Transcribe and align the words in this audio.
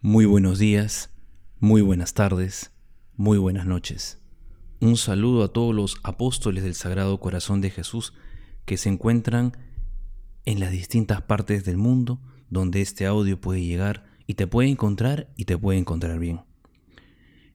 Muy 0.00 0.26
buenos 0.26 0.60
días, 0.60 1.10
muy 1.58 1.82
buenas 1.82 2.14
tardes, 2.14 2.70
muy 3.16 3.36
buenas 3.36 3.66
noches. 3.66 4.22
Un 4.78 4.96
saludo 4.96 5.42
a 5.42 5.52
todos 5.52 5.74
los 5.74 5.96
apóstoles 6.04 6.62
del 6.62 6.76
Sagrado 6.76 7.18
Corazón 7.18 7.60
de 7.60 7.70
Jesús 7.70 8.14
que 8.64 8.76
se 8.76 8.90
encuentran 8.90 9.56
en 10.44 10.60
las 10.60 10.70
distintas 10.70 11.22
partes 11.22 11.64
del 11.64 11.78
mundo 11.78 12.20
donde 12.48 12.80
este 12.80 13.06
audio 13.06 13.40
puede 13.40 13.64
llegar 13.64 14.06
y 14.28 14.34
te 14.34 14.46
puede 14.46 14.68
encontrar 14.68 15.32
y 15.34 15.46
te 15.46 15.58
puede 15.58 15.80
encontrar 15.80 16.20
bien. 16.20 16.42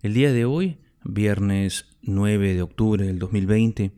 El 0.01 0.13
día 0.13 0.33
de 0.33 0.43
hoy, 0.43 0.79
viernes 1.05 1.85
9 2.01 2.55
de 2.55 2.61
octubre 2.61 3.05
del 3.05 3.19
2020, 3.19 3.93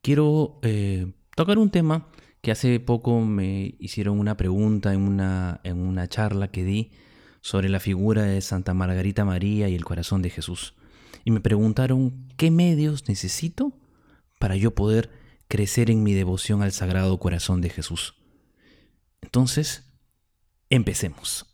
quiero 0.00 0.60
eh, 0.62 1.12
tocar 1.34 1.58
un 1.58 1.70
tema 1.70 2.06
que 2.40 2.50
hace 2.50 2.80
poco 2.80 3.20
me 3.20 3.74
hicieron 3.78 4.18
una 4.18 4.36
pregunta 4.36 4.92
en 4.94 5.02
una, 5.02 5.60
en 5.64 5.78
una 5.78 6.08
charla 6.08 6.48
que 6.48 6.64
di 6.64 6.90
sobre 7.40 7.68
la 7.68 7.80
figura 7.80 8.22
de 8.22 8.40
Santa 8.40 8.74
Margarita 8.74 9.24
María 9.24 9.68
y 9.68 9.74
el 9.74 9.84
corazón 9.84 10.22
de 10.22 10.30
Jesús. 10.30 10.74
Y 11.24 11.30
me 11.30 11.40
preguntaron 11.40 12.28
qué 12.36 12.50
medios 12.50 13.08
necesito 13.08 13.72
para 14.38 14.56
yo 14.56 14.74
poder 14.74 15.10
crecer 15.48 15.90
en 15.90 16.02
mi 16.02 16.14
devoción 16.14 16.62
al 16.62 16.72
Sagrado 16.72 17.18
Corazón 17.18 17.60
de 17.60 17.70
Jesús. 17.70 18.14
Entonces, 19.20 19.92
empecemos. 20.70 21.46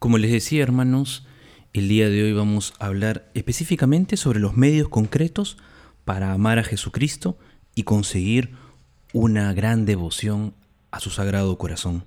Como 0.00 0.16
les 0.16 0.32
decía, 0.32 0.62
hermanos, 0.62 1.26
el 1.74 1.90
día 1.90 2.08
de 2.08 2.22
hoy 2.22 2.32
vamos 2.32 2.72
a 2.78 2.86
hablar 2.86 3.30
específicamente 3.34 4.16
sobre 4.16 4.40
los 4.40 4.56
medios 4.56 4.88
concretos 4.88 5.58
para 6.06 6.32
amar 6.32 6.58
a 6.58 6.64
Jesucristo 6.64 7.36
y 7.74 7.82
conseguir 7.82 8.52
una 9.12 9.52
gran 9.52 9.84
devoción 9.84 10.54
a 10.90 11.00
su 11.00 11.10
sagrado 11.10 11.58
corazón. 11.58 12.04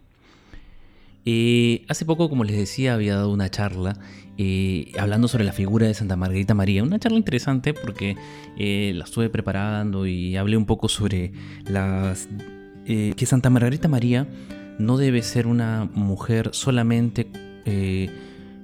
Eh, 1.26 1.86
hace 1.88 2.04
poco, 2.04 2.32
como 2.32 2.44
les 2.46 2.58
decía, 2.58 2.96
había 2.96 3.16
dado 3.16 3.30
una 3.32 3.52
charla 3.52 4.00
eh, 4.40 4.92
hablando 4.98 5.28
sobre 5.28 5.44
la 5.44 5.54
figura 5.54 5.86
de 5.86 5.94
Santa 5.94 6.16
Margarita 6.16 6.56
María. 6.56 6.82
Una 6.82 6.98
charla 6.98 7.20
interesante 7.20 7.76
porque 7.76 8.16
eh, 8.58 8.94
la 8.96 9.04
estuve 9.04 9.30
preparando 9.30 10.08
y 10.08 10.36
hablé 10.36 10.58
un 10.58 10.66
poco 10.66 10.90
sobre 10.90 11.32
las, 11.66 12.28
que 12.88 13.26
Santa 13.28 13.52
Margarita 13.52 13.88
María 13.88 14.28
no 14.80 14.98
debe 14.98 15.22
ser 15.22 15.46
una 15.46 15.88
mujer 15.94 16.50
solamente 16.54 17.53
eh, 17.66 18.10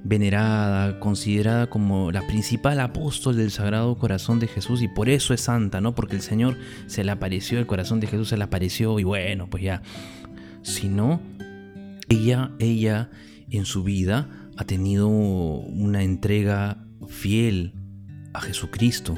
venerada, 0.03 1.00
considerada 1.00 1.69
como 1.69 2.11
la 2.11 2.25
principal 2.25 2.80
apóstol 2.80 3.36
del 3.36 3.52
Sagrado 3.52 3.97
Corazón 3.97 4.39
de 4.39 4.47
Jesús 4.47 4.81
y 4.81 4.88
por 4.88 5.09
eso 5.09 5.33
es 5.33 5.42
santa, 5.42 5.81
¿no? 5.81 5.94
Porque 5.95 6.16
el 6.16 6.22
Señor 6.22 6.58
se 6.88 7.03
le 7.03 7.11
apareció, 7.11 7.59
el 7.59 7.67
corazón 7.67 8.00
de 8.00 8.08
Jesús 8.08 8.30
se 8.30 8.38
le 8.38 8.44
apareció 8.44 8.97
y 9.00 9.03
bueno, 9.03 9.50
pues 9.50 9.64
ya. 9.64 9.81
Sino 10.61 11.22
ella, 12.09 12.52
ella 12.59 13.09
en 13.50 13.66
su 13.66 13.83
vida 13.83 14.27
ha 14.58 14.66
tenido 14.66 15.08
una 15.08 16.03
entrega 16.03 16.77
fiel 17.08 17.73
a 18.33 18.42
Jesucristo. 18.42 19.17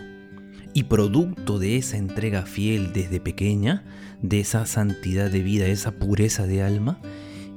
Y 0.73 0.83
producto 0.83 1.59
de 1.59 1.77
esa 1.77 1.97
entrega 1.97 2.45
fiel 2.45 2.93
desde 2.93 3.19
pequeña, 3.19 3.83
de 4.21 4.39
esa 4.39 4.65
santidad 4.65 5.29
de 5.29 5.41
vida, 5.41 5.67
esa 5.67 5.91
pureza 5.91 6.47
de 6.47 6.61
alma, 6.61 7.01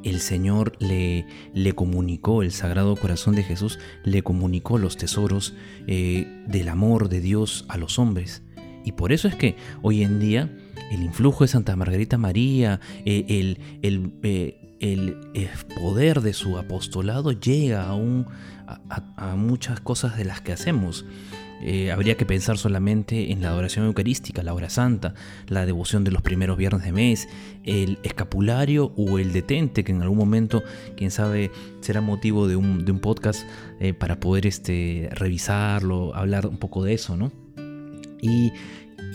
el 0.05 0.21
Señor 0.21 0.73
le, 0.79 1.27
le 1.53 1.73
comunicó, 1.73 2.43
el 2.43 2.53
Sagrado 2.53 2.95
Corazón 2.97 3.35
de 3.35 3.43
Jesús 3.43 3.79
le 4.05 4.23
comunicó 4.23 4.79
los 4.79 4.97
tesoros 4.97 5.55
eh, 5.87 6.45
del 6.47 6.69
amor 6.69 7.09
de 7.09 7.21
Dios 7.21 7.65
a 7.69 7.79
los 7.79 7.99
hombres. 7.99 8.43
Y 8.85 8.93
por 8.93 9.13
eso 9.13 9.29
es 9.29 9.35
que 9.35 9.57
hoy 9.83 10.03
en 10.03 10.21
día 10.21 10.55
el 10.91 11.03
influjo 11.03 11.45
de 11.45 11.49
Santa 11.49 11.75
Margarita 11.75 12.19
María, 12.19 12.81
eh, 13.05 13.25
el, 13.29 13.59
el, 13.83 14.13
eh, 14.23 14.77
el, 14.81 15.49
poder 15.75 16.21
de 16.21 16.35
su 16.35 16.59
apostolado 16.59 17.33
llega 17.33 17.87
aún 17.87 18.27
a 18.67 19.37
muchas 19.37 19.81
cosas 19.81 20.17
de 20.17 20.25
las 20.25 20.41
que 20.41 20.53
hacemos. 20.53 21.05
Eh, 21.65 21.91
habría 21.91 22.17
que 22.17 22.27
pensar 22.27 22.59
solamente 22.59 23.33
en 23.33 23.41
la 23.41 23.49
adoración 23.49 23.87
eucarística, 23.87 24.43
la 24.43 24.53
hora 24.53 24.69
santa, 24.69 25.15
la 25.49 25.65
devoción 25.65 26.05
de 26.05 26.11
los 26.11 26.21
primeros 26.21 26.59
viernes 26.59 26.85
de 26.85 26.93
mes, 26.93 27.29
el 27.65 27.99
escapulario 28.03 28.93
o 28.97 29.19
el 29.19 29.33
detente, 29.33 29.83
que 29.83 29.93
en 29.93 30.03
algún 30.03 30.19
momento, 30.19 30.63
quién 30.97 31.11
sabe, 31.11 31.51
será 31.81 32.03
motivo 32.03 32.47
de 32.49 32.57
un, 32.57 32.85
podcast 33.01 33.47
eh, 33.81 33.95
para 33.95 34.21
poder 34.21 34.47
este, 34.47 35.09
revisarlo, 35.13 36.15
hablar 36.15 36.47
un 36.47 36.59
poco 36.59 36.85
de 36.85 36.95
eso, 36.95 37.17
¿no? 37.17 37.33
Y, 38.21 38.53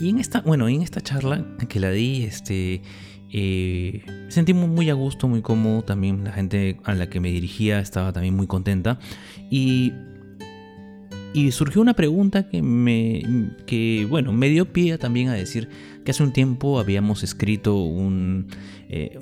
en 0.00 0.18
esta, 0.18 0.40
bueno, 0.40 0.68
en 0.68 0.82
esta 0.82 1.00
charla 1.00 1.44
que 1.68 1.78
la 1.78 1.90
di, 1.90 2.24
este, 2.24 2.82
eh, 3.32 4.02
me 4.06 4.30
sentí 4.30 4.54
muy, 4.54 4.90
a 4.90 4.94
gusto, 4.94 5.28
muy 5.28 5.42
cómodo. 5.42 5.82
También 5.82 6.24
la 6.24 6.32
gente 6.32 6.78
a 6.84 6.94
la 6.94 7.08
que 7.08 7.20
me 7.20 7.30
dirigía 7.30 7.80
estaba 7.80 8.12
también 8.12 8.34
muy 8.34 8.46
contenta. 8.46 8.98
Y 9.50 9.92
y 11.32 11.52
surgió 11.52 11.80
una 11.80 11.94
pregunta 11.94 12.48
que 12.48 12.62
me, 12.62 13.50
que, 13.66 14.06
bueno, 14.08 14.32
me 14.32 14.48
dio 14.48 14.72
pie 14.72 14.98
también 14.98 15.28
a 15.28 15.34
decir 15.34 15.68
que 16.04 16.10
hace 16.10 16.22
un 16.22 16.32
tiempo 16.32 16.78
habíamos 16.78 17.22
escrito 17.22 17.76
un, 17.76 18.48
eh, 18.88 19.18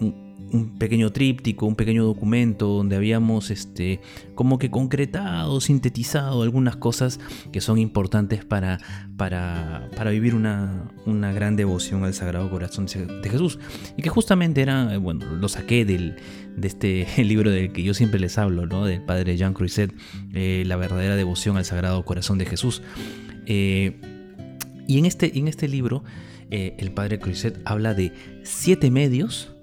un 0.53 0.79
pequeño 0.79 1.13
tríptico, 1.13 1.67
un 1.67 1.77
pequeño 1.77 2.05
documento 2.05 2.69
donde 2.69 2.97
habíamos 2.97 3.51
este, 3.51 4.01
como 4.35 4.59
que 4.59 4.71
concretado, 4.71 5.61
sintetizado 5.61 6.43
algunas 6.43 6.77
cosas 6.77 7.21
que 7.53 7.61
son 7.61 7.79
importantes 7.79 8.45
para, 8.45 8.79
para, 9.17 9.91
para 9.97 10.11
vivir 10.11 10.35
una, 10.35 10.91
una, 11.07 11.33
gran 11.33 11.57
devoción 11.57 12.05
al 12.05 12.15
Sagrado 12.15 12.51
Corazón 12.51 12.87
de 12.87 13.29
Jesús. 13.29 13.59
Y 13.97 14.03
que 14.03 14.09
justamente 14.09 14.63
era, 14.63 14.97
bueno, 14.99 15.27
lo 15.27 15.49
saqué 15.49 15.85
del, 15.85 16.17
de 16.57 16.69
este 16.69 17.07
libro 17.25 17.51
del 17.51 17.73
que 17.73 17.83
yo 17.83 17.95
siempre 17.95 18.21
les 18.21 18.39
hablo, 18.39 18.67
¿no? 18.67 18.85
del 18.85 19.03
padre 19.03 19.37
Jean 19.37 19.55
Cruiset, 19.55 19.93
eh, 20.35 20.65
La 20.67 20.77
verdadera 20.77 21.17
devoción 21.17 21.57
al 21.57 21.65
Sagrado 21.65 22.05
Corazón 22.05 22.39
de 22.39 22.47
Jesús. 22.47 22.83
Eh, 23.47 24.01
y 24.87 24.99
en 24.99 25.05
este, 25.05 25.39
en 25.39 25.49
este 25.49 25.69
libro, 25.69 26.03
eh, 26.51 26.75
el 26.79 26.93
padre 26.93 27.19
Cruiset 27.19 27.61
habla 27.65 27.93
de 27.93 28.13
siete 28.43 28.91
medios 28.91 29.55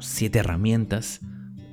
siete 0.00 0.40
herramientas, 0.40 1.20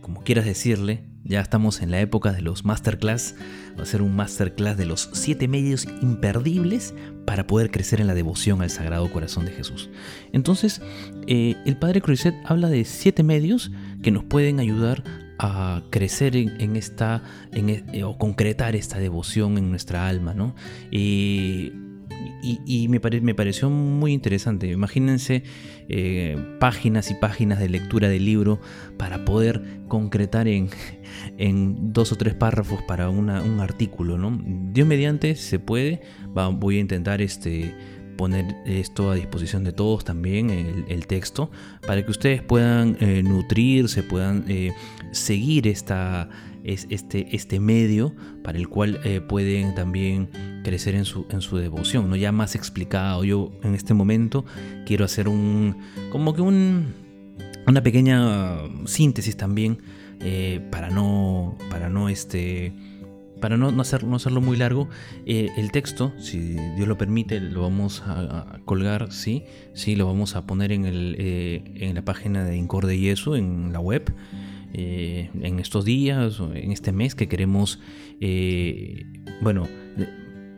como 0.02 0.24
quieras 0.24 0.46
decirle. 0.46 1.04
Ya 1.24 1.42
estamos 1.42 1.82
en 1.82 1.90
la 1.90 2.00
época 2.02 2.32
de 2.32 2.42
los 2.42 2.66
masterclass. 2.66 3.34
Va 3.78 3.84
a 3.84 3.88
ser 3.88 4.04
un 4.04 4.16
masterclass 4.16 4.78
de 4.78 4.86
los 4.86 5.10
siete 5.14 5.48
medios 5.48 5.88
imperdibles 6.02 6.94
para 7.26 7.48
poder 7.48 7.72
crecer 7.72 8.00
en 8.00 8.06
la 8.06 8.14
devoción 8.14 8.62
al 8.62 8.70
Sagrado 8.70 9.12
Corazón 9.12 9.46
de 9.46 9.52
Jesús. 9.52 9.90
Entonces, 10.34 10.82
eh, 11.26 11.56
el 11.66 11.78
Padre 11.78 12.02
Cruiset 12.02 12.36
habla 12.46 12.70
de 12.70 12.86
siete 12.86 13.24
medios 13.24 13.72
que 14.04 14.12
nos 14.12 14.24
pueden 14.24 14.60
ayudar 14.60 15.04
a 15.40 15.82
crecer 15.90 16.36
en, 16.36 16.76
esta 16.76 17.24
e, 17.52 18.04
o 18.04 18.18
concretar 18.18 18.76
esta 18.76 19.00
devoción 19.00 19.58
en 19.58 19.70
nuestra 19.70 20.08
alma, 20.08 20.34
¿no? 20.34 20.56
Y 20.92 21.74
y, 22.42 22.88
me, 22.90 23.00
pareció 23.00 23.70
muy 23.70 24.14
interesante. 24.14 24.68
Imagínense 24.68 25.44
eh, 25.90 26.38
páginas 26.60 27.10
y 27.10 27.16
páginas 27.16 27.60
de 27.60 27.70
lectura 27.70 28.08
del 28.08 28.26
libro 28.26 28.60
para 28.98 29.26
poder 29.26 29.64
concretar 29.88 30.48
en, 31.38 31.94
dos 31.94 32.12
o 32.12 32.16
tres 32.16 32.34
párrafos 32.34 32.82
para 32.84 33.10
un 33.10 33.30
artículo. 33.30 34.18
¿no? 34.18 34.40
Dios 34.72 34.88
mediante 34.88 35.36
se 35.36 35.60
puede. 35.60 36.02
voy 36.34 36.78
a 36.78 36.80
intentar 36.80 37.22
este, 37.22 37.74
poner 38.16 38.56
esto 38.66 39.12
a 39.12 39.16
disposición 39.16 39.64
de 39.64 39.72
todos 39.72 40.04
también, 40.04 40.50
el, 40.88 41.08
texto, 41.08 41.52
para 41.86 42.04
que 42.04 42.12
ustedes 42.12 42.42
puedan 42.42 42.98
eh, 43.00 43.22
nutrirse, 43.24 44.04
puedan 44.04 44.46
eh, 44.48 44.72
seguir 45.16 45.68
esta, 45.68 46.30
este, 46.64 47.36
este 47.36 47.60
medio 47.60 48.14
para 48.44 48.58
el 48.58 48.68
cual 48.68 49.00
pueden 49.28 49.76
también 49.76 50.30
crecer 50.66 50.96
en 50.96 51.06
su, 51.06 51.26
en 51.30 51.42
su 51.42 51.58
devoción, 51.58 52.10
¿no? 52.10 52.18
Ya 52.18 52.34
más 52.34 52.56
explicado. 52.56 53.24
Yo 53.24 53.52
en 53.64 53.76
este 53.76 53.94
momento 53.94 54.44
quiero 54.86 55.06
hacer 55.06 55.30
un. 55.30 55.78
como 56.12 56.34
que 56.34 56.42
un. 56.42 56.94
una 57.66 57.82
pequeña 57.82 58.58
síntesis 58.86 59.38
también. 59.38 59.78
Eh, 60.20 60.60
para 60.72 60.90
no. 60.90 61.56
para 61.70 61.88
no 61.88 62.10
este. 62.10 62.74
Para 63.40 63.58
no, 63.58 63.72
no, 63.72 63.82
hacer, 63.82 64.06
no 64.06 64.16
hacerlo 64.16 64.40
muy 64.40 64.56
largo, 64.56 64.88
eh, 65.26 65.50
el 65.58 65.72
texto, 65.72 66.14
si 66.18 66.40
Dios 66.78 66.88
lo 66.88 66.98
permite, 66.98 67.42
lo 67.42 67.64
vamos 67.64 68.02
a, 68.08 68.60
colgar, 68.64 69.12
sí, 69.12 69.44
sí, 69.74 69.98
lo 69.98 70.08
vamos 70.08 70.38
a 70.38 70.48
poner 70.48 70.72
en, 70.72 70.86
el, 70.86 71.18
eh, 71.20 71.62
en 71.76 71.96
la 71.96 72.02
página 72.02 72.46
de 72.46 72.56
Incorde 72.56 72.98
Yesu, 72.98 73.36
en 73.36 73.74
la 73.74 73.82
web, 73.82 74.12
en 74.78 75.60
estos 75.60 75.86
días, 75.86 76.40
en 76.54 76.72
este 76.72 76.92
mes 76.92 77.16
que 77.16 77.28
queremos, 77.28 77.80
bueno, 79.42 79.68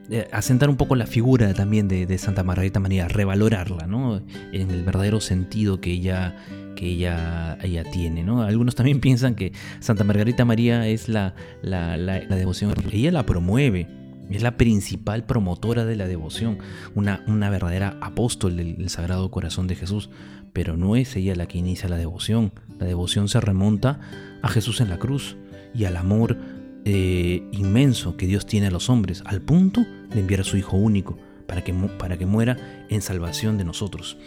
eh, 0.09 0.25
asentar 0.31 0.69
un 0.69 0.77
poco 0.77 0.95
la 0.95 1.05
figura 1.05 1.53
también 1.53 1.89
de, 1.89 2.17
Santa 2.17 2.41
Margarita 2.41 2.79
María, 2.79 3.09
revalorarla, 3.09 3.87
¿no? 3.87 4.21
En 4.53 4.71
el 4.71 4.83
verdadero 4.83 5.19
sentido 5.19 5.81
que 5.81 5.91
ella, 5.91 6.33
que 6.77 6.85
ella, 6.85 7.57
ella 7.61 7.83
tiene, 7.83 8.23
¿no? 8.23 8.41
Algunos 8.41 8.75
también 8.75 8.99
piensan 9.01 9.35
que 9.35 9.51
Santa 9.81 10.05
Margarita 10.05 10.45
María 10.45 10.87
es 10.87 11.09
la, 11.09 11.35
la, 11.61 11.97
la, 11.97 12.21
devoción, 12.21 12.73
ella 12.89 13.11
la 13.11 13.25
promueve, 13.25 13.89
es 14.29 14.41
la 14.41 14.55
principal 14.55 15.25
promotora 15.25 15.83
de 15.83 15.97
la 15.97 16.07
devoción, 16.07 16.59
una, 16.95 17.25
una 17.27 17.49
verdadera 17.49 17.97
apóstol 17.99 18.55
del, 18.55 18.89
Sagrado 18.89 19.29
Corazón 19.29 19.67
de 19.67 19.75
Jesús, 19.75 20.09
pero 20.57 20.75
no 20.75 20.95
es 20.95 21.15
ella 21.15 21.35
la 21.35 21.47
que 21.47 21.59
inicia 21.59 21.87
la 21.87 21.97
devoción. 21.97 22.51
La 22.79 22.87
devoción 22.87 23.29
se 23.29 23.39
remonta 23.39 23.99
a 24.41 24.49
Jesús 24.49 24.81
en 24.81 24.89
la 24.89 24.97
cruz 24.97 25.37
y 25.75 25.85
al 25.85 25.95
amor 25.95 26.35
eh, 26.83 27.43
inmenso 27.51 28.17
que 28.17 28.25
Dios 28.25 28.47
tiene 28.47 28.65
a 28.65 28.71
los 28.71 28.89
hombres, 28.89 29.21
al 29.27 29.39
punto 29.39 29.85
de 30.11 30.19
enviar 30.19 30.41
a 30.41 30.43
su 30.43 30.57
Hijo 30.57 30.75
único 30.75 31.15
para 31.45 31.63
que, 31.63 31.73
para 31.73 32.17
que 32.17 32.25
muera 32.25 32.57
en 32.89 33.03
salvación 33.03 33.59
de 33.59 33.65
nosotros. 33.65 34.17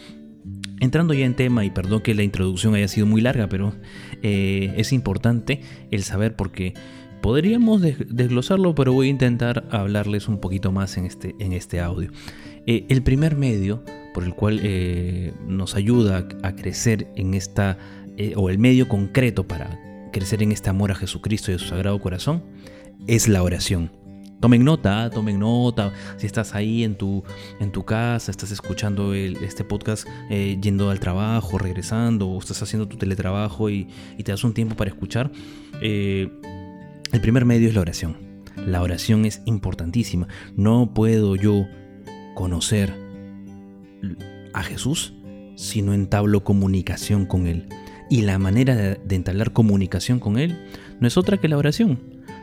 Entrando 0.79 1.13
ya 1.13 1.25
en 1.25 1.35
tema, 1.35 1.65
y 1.65 1.69
perdón 1.69 1.99
que 1.99 2.15
la 2.15 2.23
introducción 2.23 2.75
haya 2.75 2.87
sido 2.87 3.07
muy 3.07 3.19
larga, 3.19 3.49
pero 3.49 3.73
eh, 4.23 4.73
es 4.77 4.93
importante 4.93 5.59
el 5.91 6.03
saber 6.03 6.37
porque 6.37 6.75
Podríamos 7.21 7.81
desglosarlo, 7.81 8.73
pero 8.73 8.93
voy 8.93 9.07
a 9.07 9.09
intentar 9.11 9.67
hablarles 9.69 10.27
un 10.27 10.39
poquito 10.39 10.71
más 10.71 10.97
en 10.97 11.05
este, 11.05 11.35
en 11.37 11.53
este 11.53 11.79
audio. 11.79 12.09
Eh, 12.65 12.85
el 12.89 13.03
primer 13.03 13.35
medio 13.35 13.83
por 14.13 14.23
el 14.23 14.33
cual 14.33 14.59
eh, 14.63 15.31
nos 15.47 15.75
ayuda 15.75 16.27
a 16.41 16.55
crecer 16.55 17.07
en 17.15 17.35
esta, 17.35 17.77
eh, 18.17 18.33
o 18.35 18.49
el 18.49 18.57
medio 18.57 18.87
concreto 18.87 19.47
para 19.47 19.79
crecer 20.11 20.41
en 20.41 20.51
este 20.51 20.69
amor 20.69 20.91
a 20.91 20.95
Jesucristo 20.95 21.51
y 21.51 21.55
a 21.55 21.59
su 21.59 21.65
Sagrado 21.65 21.99
Corazón, 21.99 22.43
es 23.05 23.27
la 23.27 23.43
oración. 23.43 23.91
Tomen 24.39 24.65
nota, 24.65 25.11
tomen 25.11 25.39
nota. 25.39 25.93
Si 26.17 26.25
estás 26.25 26.55
ahí 26.55 26.83
en 26.83 26.95
tu, 26.95 27.23
en 27.59 27.71
tu 27.71 27.85
casa, 27.85 28.31
estás 28.31 28.49
escuchando 28.49 29.13
este 29.13 29.63
podcast 29.63 30.07
yendo 30.29 30.89
al 30.89 30.99
trabajo, 30.99 31.59
regresando, 31.59 32.27
o 32.27 32.39
estás 32.39 32.63
haciendo 32.63 32.87
tu 32.87 32.97
teletrabajo 32.97 33.69
y, 33.69 33.87
y 34.17 34.23
te 34.23 34.31
das 34.31 34.43
un 34.43 34.55
tiempo 34.55 34.75
para 34.75 34.89
escuchar, 34.89 35.31
el 37.11 37.21
primer 37.21 37.45
medio 37.45 37.67
es 37.67 37.75
la 37.75 37.81
oración. 37.81 38.17
La 38.55 38.81
oración 38.81 39.25
es 39.25 39.41
importantísima. 39.45 40.27
No 40.55 40.93
puedo 40.93 41.35
yo 41.35 41.67
conocer 42.35 42.93
a 44.53 44.63
Jesús 44.63 45.13
si 45.55 45.81
no 45.81 45.93
entablo 45.93 46.43
comunicación 46.43 47.25
con 47.25 47.47
Él. 47.47 47.67
Y 48.09 48.21
la 48.21 48.37
manera 48.39 48.75
de, 48.75 49.15
entablar 49.15 49.53
comunicación 49.53 50.19
con 50.19 50.37
Él 50.37 50.57
no 50.99 51.07
es 51.07 51.17
otra 51.17 51.37
que 51.37 51.47
la 51.47 51.57
oración. 51.57 51.99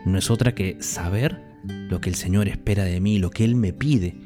No 0.07 0.19
es 0.19 0.31
otra 0.31 0.55
que 0.55 0.77
saber 0.81 1.43
lo 1.65 2.01
que 2.01 2.09
el 2.09 2.15
Señor 2.15 2.49
espera 2.49 2.85
de 2.85 3.01
mí, 3.01 3.19
lo 3.19 3.31
que 3.31 3.45
Él 3.45 3.55
me 3.55 3.73
pide. 3.73 4.17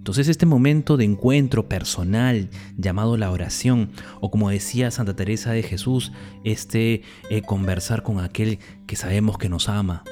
Entonces 0.00 0.28
este 0.28 0.46
momento 0.46 0.96
de 0.96 1.04
encuentro 1.04 1.68
personal 1.68 2.48
llamado 2.78 3.18
la 3.18 3.30
oración, 3.30 3.90
o 4.22 4.30
como 4.30 4.48
decía 4.48 4.90
Santa 4.90 5.14
Teresa 5.14 5.52
de 5.52 5.62
Jesús, 5.62 6.10
este 6.42 7.02
eh, 7.28 7.42
conversar 7.42 8.02
con 8.02 8.18
aquel 8.18 8.60
que 8.86 8.96
sabemos 8.96 9.36
que 9.36 9.50
nos 9.50 9.68
ama 9.68 10.02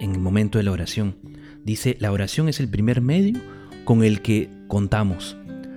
en 0.00 0.10
el 0.10 0.18
momento 0.18 0.58
de 0.58 0.64
la 0.64 0.72
oración. 0.72 1.18
Dice, 1.64 1.96
la 2.00 2.10
oración 2.10 2.48
es 2.48 2.58
el 2.58 2.68
primer 2.68 3.00
medio 3.00 3.40
con 3.84 4.02
el 4.02 4.22
que 4.22 4.50
contamos. 4.66 5.36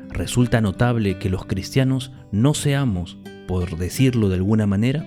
Resulta 0.10 0.60
notable 0.60 1.19
que 1.19 1.30
los 1.30 1.46
cristianos 1.46 2.12
no 2.31 2.56
seamos, 2.56 3.19
por 3.48 3.78
decirlo 3.78 4.30
de 4.30 4.38
alguna 4.38 4.66
manera, 4.66 5.06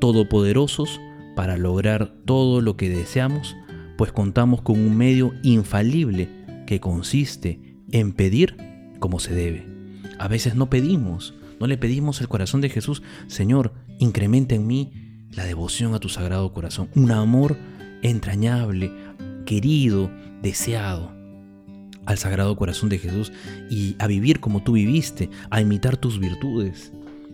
todopoderosos 0.00 1.00
para 1.36 1.56
lograr 1.56 2.12
todo 2.24 2.62
lo 2.62 2.76
que 2.76 2.88
deseamos, 2.88 3.54
pues 3.96 4.10
contamos 4.10 4.60
con 4.60 4.76
un 4.76 4.96
medio 4.96 5.34
infalible 5.44 6.39
que 6.70 6.78
consiste 6.78 7.58
en 7.90 8.12
pedir 8.12 8.56
como 9.00 9.18
se 9.18 9.34
debe. 9.34 9.66
A 10.20 10.28
veces 10.28 10.54
no 10.54 10.70
pedimos, 10.70 11.34
no 11.58 11.66
le 11.66 11.76
pedimos 11.76 12.20
el 12.20 12.28
corazón 12.28 12.60
de 12.60 12.68
Jesús, 12.68 13.02
Señor, 13.26 13.74
incrementa 13.98 14.54
en 14.54 14.68
mí 14.68 14.92
la 15.32 15.46
devoción 15.46 15.96
a 15.96 15.98
tu 15.98 16.08
sagrado 16.08 16.52
corazón, 16.52 16.88
un 16.94 17.10
amor 17.10 17.56
entrañable, 18.02 18.92
querido, 19.46 20.12
deseado 20.42 21.12
al 22.06 22.18
sagrado 22.18 22.54
corazón 22.54 22.88
de 22.88 22.98
Jesús 22.98 23.32
y 23.68 23.96
a 23.98 24.06
vivir 24.06 24.38
como 24.38 24.62
tú 24.62 24.74
viviste, 24.74 25.28
a 25.50 25.60
imitar 25.60 25.96
tus 25.96 26.20
virtudes, 26.20 26.92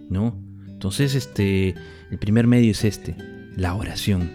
¿no? 0.09 0.35
Entonces, 0.67 1.15
este, 1.15 1.75
el 2.11 2.19
primer 2.19 2.47
medio 2.47 2.71
es 2.71 2.85
este, 2.85 3.15
la 3.55 3.75
oración, 3.75 4.31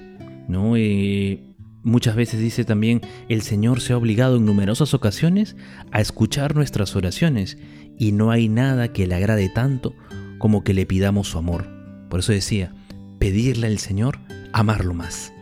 ¿no? 0.47 0.77
Eh, 0.77 1.50
Muchas 1.83 2.15
veces 2.15 2.39
dice 2.39 2.63
también, 2.63 3.01
el 3.27 3.41
Señor 3.41 3.81
se 3.81 3.93
ha 3.93 3.97
obligado 3.97 4.37
en 4.37 4.45
numerosas 4.45 4.93
ocasiones 4.93 5.55
a 5.91 5.99
escuchar 5.99 6.55
nuestras 6.55 6.95
oraciones 6.95 7.57
y 7.97 8.11
no 8.11 8.29
hay 8.29 8.49
nada 8.49 8.93
que 8.93 9.07
le 9.07 9.15
agrade 9.15 9.49
tanto 9.49 9.95
como 10.37 10.63
que 10.63 10.75
le 10.75 10.85
pidamos 10.85 11.29
su 11.29 11.39
amor. 11.39 11.67
Por 12.07 12.19
eso 12.19 12.33
decía, 12.33 12.75
pedirle 13.17 13.65
al 13.65 13.79
Señor, 13.79 14.19
amarlo 14.53 14.93
más, 14.93 15.33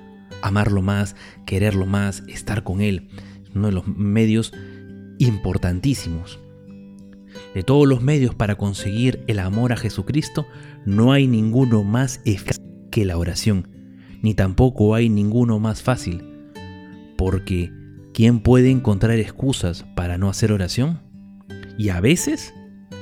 amarlo 0.42 0.82
más, 0.82 1.18
quererlo 1.46 1.86
más, 1.86 2.24
estar 2.30 2.64
con 2.64 2.80
Él. 2.80 3.10
Uno 3.54 3.68
de 3.68 3.74
los 3.74 3.88
medios 3.88 4.54
importantísimos. 5.18 6.40
De 7.54 7.64
todos 7.64 7.86
los 7.86 8.02
medios 8.02 8.34
para 8.34 8.56
conseguir 8.56 9.26
el 9.28 9.40
amor 9.40 9.74
a 9.74 9.78
Jesucristo, 9.78 10.48
no 10.86 11.12
hay 11.12 11.28
ninguno 11.28 11.84
más 11.84 12.22
eficaz 12.24 12.62
que 12.92 13.04
la 13.04 13.18
oración, 13.18 13.68
ni 14.22 14.36
tampoco 14.36 14.96
hay 14.96 15.10
ninguno 15.10 15.60
más 15.60 15.82
fácil 15.84 16.29
porque 17.20 17.70
¿quién 18.14 18.40
puede 18.40 18.72
encontrar 18.72 19.20
excusas 19.20 19.86
para 19.94 20.18
no 20.18 20.30
hacer 20.30 20.54
oración? 20.54 21.02
Y 21.78 21.90
a 21.90 22.00
veces 22.00 22.54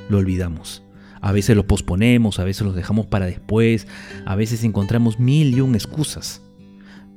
lo 0.08 0.18
olvidamos. 0.18 0.82
A 1.20 1.30
veces 1.30 1.54
lo 1.54 1.68
posponemos, 1.68 2.40
a 2.40 2.44
veces 2.44 2.66
lo 2.66 2.72
dejamos 2.72 3.06
para 3.06 3.26
después, 3.26 3.86
a 4.26 4.34
veces 4.34 4.64
encontramos 4.64 5.20
mil 5.20 5.56
y 5.56 5.60
un 5.60 5.76
excusas. 5.76 6.42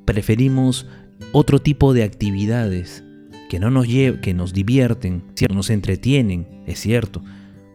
Preferimos 0.06 0.86
otro 1.32 1.58
tipo 1.58 1.96
de 1.96 2.04
actividades 2.04 3.04
que 3.50 3.60
no 3.60 3.72
nos 3.72 3.88
que 3.88 4.34
nos 4.36 4.54
divierten, 4.54 5.24
nos 5.52 5.72
entretienen, 5.72 6.62
es 6.68 6.80
cierto, 6.80 7.24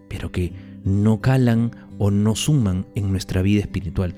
pero 0.08 0.30
que 0.30 0.52
no 0.84 1.20
calan 1.20 1.72
o 1.98 2.12
no 2.12 2.36
suman 2.36 2.86
en 2.94 3.10
nuestra 3.10 3.42
vida 3.42 3.62
espiritual. 3.62 4.14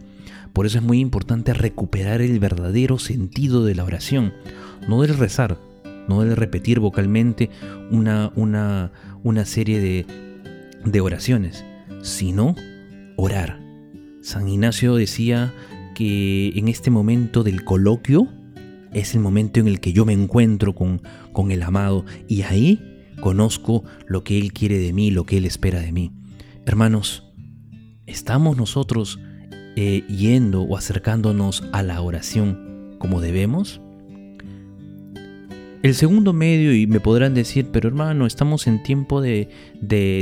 Por 0.52 0.66
eso 0.66 0.78
es 0.78 0.84
muy 0.84 1.00
importante 1.00 1.54
recuperar 1.54 2.20
el 2.20 2.38
verdadero 2.40 2.98
sentido 2.98 3.64
de 3.64 3.74
la 3.74 3.84
oración, 3.84 4.34
no 4.86 5.02
del 5.02 5.16
rezar, 5.16 5.58
no 6.08 6.22
del 6.22 6.36
repetir 6.36 6.80
vocalmente 6.80 7.50
una, 7.90 8.32
una, 8.36 8.92
una 9.22 9.44
serie 9.44 9.80
de, 9.80 10.06
de 10.84 11.00
oraciones, 11.00 11.64
sino 12.02 12.54
orar. 13.16 13.60
San 14.22 14.48
Ignacio 14.48 14.94
decía 14.94 15.54
que 15.94 16.50
en 16.54 16.68
este 16.68 16.90
momento 16.90 17.42
del 17.42 17.64
coloquio 17.64 18.28
es 18.92 19.14
el 19.14 19.20
momento 19.20 19.60
en 19.60 19.68
el 19.68 19.80
que 19.80 19.92
yo 19.92 20.04
me 20.04 20.12
encuentro 20.12 20.74
con, 20.74 21.02
con 21.32 21.50
el 21.50 21.62
amado 21.62 22.04
y 22.26 22.42
ahí 22.42 23.04
conozco 23.20 23.84
lo 24.06 24.24
que 24.24 24.38
Él 24.38 24.52
quiere 24.52 24.78
de 24.78 24.92
mí, 24.92 25.10
lo 25.10 25.24
que 25.24 25.38
Él 25.38 25.44
espera 25.44 25.80
de 25.80 25.92
mí. 25.92 26.12
Hermanos, 26.66 27.24
¿estamos 28.06 28.56
nosotros 28.56 29.18
eh, 29.76 30.04
yendo 30.08 30.62
o 30.62 30.76
acercándonos 30.76 31.64
a 31.72 31.82
la 31.82 32.00
oración 32.00 32.96
como 32.98 33.20
debemos? 33.20 33.80
El 35.80 35.94
segundo 35.94 36.32
medio, 36.32 36.74
y 36.74 36.88
me 36.88 36.98
podrán 36.98 37.34
decir, 37.34 37.68
pero 37.72 37.88
hermano, 37.88 38.26
estamos 38.26 38.66
en 38.66 38.82
tiempo 38.82 39.20
de, 39.20 39.48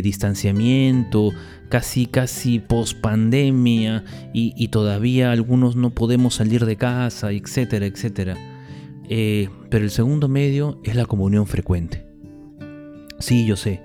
distanciamiento, 0.02 1.32
casi, 1.70 2.04
casi 2.04 2.58
post 2.58 3.00
pandemia, 3.00 4.04
y, 4.34 4.68
todavía 4.68 5.32
algunos 5.32 5.74
no 5.74 5.94
podemos 5.94 6.34
salir 6.34 6.66
de 6.66 6.76
casa, 6.76 7.32
etcétera, 7.32 7.86
etcétera. 7.86 8.36
Eh, 9.08 9.48
pero 9.70 9.84
el 9.84 9.90
segundo 9.90 10.28
medio 10.28 10.78
es 10.84 10.94
la 10.94 11.06
comunión 11.06 11.46
frecuente. 11.46 12.06
Sí, 13.18 13.46
yo 13.46 13.56
sé. 13.56 13.80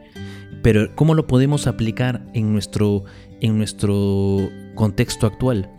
Pero 0.61 0.93
¿cómo 0.95 1.13
lo 1.15 1.25
podemos 1.25 1.67
aplicar 1.67 2.27
en 2.33 2.51
nuestro, 2.51 3.05
en 3.39 3.57
nuestro 3.57 4.49
contexto 4.75 5.25
actual? 5.25 5.71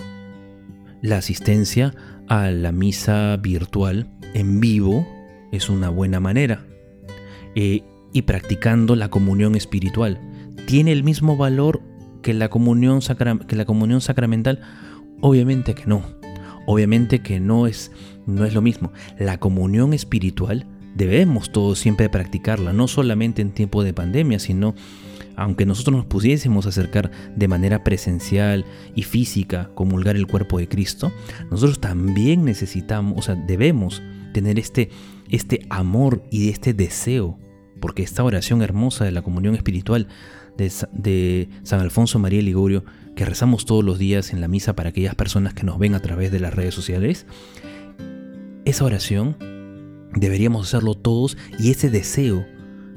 La 1.03 1.19
asistencia 1.19 1.95
a 2.29 2.51
la 2.51 2.73
misa 2.73 3.37
virtual 3.37 4.11
en 4.33 4.61
vivo 4.61 5.07
es 5.53 5.69
una 5.69 5.91
buena 5.91 6.19
manera. 6.19 6.67
Eh, 7.55 7.83
y 8.13 8.23
practicando 8.23 8.97
la 8.97 9.09
comunión 9.09 9.55
espiritual. 9.55 10.21
¿Tiene 10.67 10.93
el 10.93 11.03
mismo 11.05 11.37
valor 11.37 11.83
que 12.23 12.35
la, 12.35 12.49
comunión 12.51 13.01
que 13.47 13.57
la 13.57 13.65
comunión 13.65 14.01
sacramental? 14.01 14.61
Obviamente 15.21 15.75
que 15.75 15.87
no. 15.87 16.03
Obviamente 16.67 17.21
que 17.21 17.41
no 17.41 17.67
es, 17.67 17.91
no 18.27 18.45
es 18.45 18.55
lo 18.55 18.63
mismo. 18.63 18.93
La 19.19 19.39
comunión 19.39 19.93
espiritual 19.93 20.67
debemos 20.95 21.53
todos 21.53 21.79
siempre 21.79 22.09
practicarla, 22.09 22.73
no 22.73 22.87
solamente 22.87 23.43
en 23.43 23.53
tiempo 23.53 23.83
de 23.83 23.95
pandemia, 23.95 24.39
sino 24.39 24.75
aunque 25.35 25.65
nosotros 25.65 25.97
nos 25.97 26.07
pudiésemos 26.07 26.67
acercar 26.67 27.11
de 27.35 27.49
manera 27.49 27.83
presencial 27.83 28.67
y 28.95 29.03
física, 29.03 29.71
comulgar 29.75 30.17
el 30.17 30.27
cuerpo 30.27 30.59
de 30.59 30.69
Cristo, 30.69 31.11
nosotros 31.51 31.81
también 31.81 32.45
necesitamos, 32.45 33.19
o 33.19 33.23
sea, 33.23 33.35
debemos 33.35 34.03
tener 34.35 34.59
este, 34.59 34.91
este 35.33 35.67
amor 35.69 36.23
y 36.31 36.51
este 36.51 36.75
deseo, 36.75 37.39
porque 37.81 38.03
esta 38.05 38.23
oración 38.23 38.63
hermosa 38.63 39.05
de 39.05 39.11
la 39.11 39.23
comunión 39.23 39.57
espiritual 39.57 40.07
de, 40.57 40.71
de 40.93 41.49
San 41.65 41.81
Alfonso 41.81 42.21
María 42.21 42.43
Ligorio, 42.43 42.85
que 43.17 43.25
rezamos 43.25 43.67
todos 43.67 43.85
los 43.85 43.99
días 43.99 44.33
en 44.33 44.41
la 44.41 44.49
misa 44.49 44.77
para 44.77 44.91
aquellas 44.91 45.17
personas 45.17 45.55
que 45.55 45.65
nos 45.65 45.79
ven 45.79 45.95
a 45.95 46.01
través 46.01 46.31
de 46.31 46.39
las 46.39 46.55
redes 46.55 46.75
sociales, 46.75 47.27
esa 48.65 48.85
oración 48.85 49.37
deberíamos 50.15 50.69
hacerlo 50.69 50.95
todos 50.95 51.37
y 51.59 51.71
ese 51.71 51.91
deseo 51.91 52.47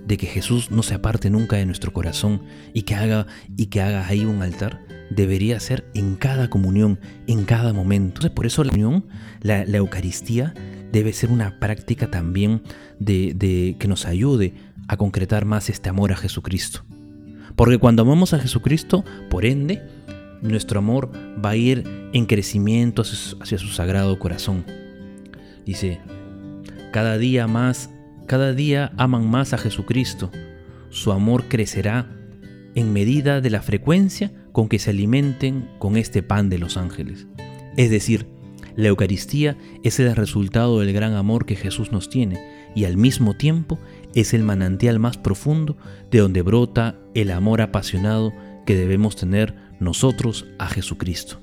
de 0.06 0.18
que 0.18 0.28
Jesús 0.28 0.70
no 0.70 0.84
se 0.84 0.94
aparte 0.94 1.30
nunca 1.30 1.56
de 1.56 1.66
nuestro 1.66 1.92
corazón 1.92 2.44
y 2.74 2.84
que 2.84 2.96
haga 2.96 3.26
y 3.58 3.68
que 3.68 3.82
haga 3.82 4.08
ahí 4.08 4.26
un 4.26 4.44
altar 4.44 4.86
debería 5.10 5.60
ser 5.60 5.86
en 5.94 6.16
cada 6.16 6.50
comunión, 6.50 7.00
en 7.28 7.46
cada 7.46 7.74
momento. 7.74 8.08
Entonces, 8.08 8.32
por 8.32 8.46
eso 8.46 8.64
la 8.64 8.74
unión, 8.74 9.06
la, 9.42 9.64
Eucaristía, 9.64 10.54
debe 10.96 11.12
ser 11.12 11.30
una 11.30 11.60
práctica 11.60 12.10
también 12.10 12.62
de, 13.00 13.76
que 13.78 13.88
nos 13.90 14.06
ayude 14.06 14.54
a 14.88 14.96
concretar 14.96 15.44
más 15.44 15.70
este 15.70 15.90
amor 15.90 16.14
a 16.14 16.16
Jesucristo. 16.16 16.86
Porque 17.58 17.78
cuando 17.80 18.04
amamos 18.04 18.34
a 18.34 18.40
Jesucristo, 18.40 19.04
por 19.30 19.46
ende, 19.46 19.82
nuestro 20.42 20.80
amor 20.80 21.12
va 21.44 21.50
a 21.50 21.56
ir 21.58 21.84
en 22.14 22.26
crecimiento 22.26 23.02
hacia 23.02 23.58
su 23.58 23.68
sagrado 23.68 24.18
corazón. 24.20 24.64
Dice, 25.66 26.00
cada 26.94 27.18
día 27.18 27.46
más, 27.46 27.90
cada 28.26 28.54
día 28.54 28.94
aman 28.96 29.30
más 29.30 29.52
a 29.52 29.58
Jesucristo. 29.58 30.32
Su 30.92 31.12
amor 31.12 31.50
crecerá 31.50 32.10
en 32.74 32.94
medida 32.94 33.42
de 33.42 33.50
la 33.50 33.62
frecuencia 33.62 34.32
con 34.54 34.70
que 34.70 34.80
se 34.80 34.92
alimenten 34.92 35.68
con 35.78 35.98
este 35.98 36.24
pan 36.24 36.48
de 36.48 36.58
los 36.58 36.78
ángeles. 36.78 37.28
Es 37.76 37.90
decir, 37.90 38.28
la 38.76 38.90
Eucaristía 38.90 39.58
es 39.84 40.00
el 40.00 40.16
resultado 40.16 40.80
del 40.80 40.94
gran 40.94 41.14
amor 41.14 41.46
que 41.46 41.56
Jesús 41.56 41.92
nos 41.92 42.10
tiene 42.10 42.40
y 42.76 42.86
al 42.86 42.98
mismo 42.98 43.36
tiempo 43.36 43.80
es 44.14 44.34
el 44.34 44.44
manantial 44.44 45.00
más 45.00 45.18
profundo 45.18 45.78
de 46.12 46.20
donde 46.20 46.42
brota 46.42 47.00
el 47.14 47.32
amor 47.32 47.62
apasionado 47.62 48.34
que 48.66 48.76
debemos 48.76 49.16
tener 49.16 49.56
nosotros 49.80 50.46
a 50.60 50.68
Jesucristo. 50.68 51.40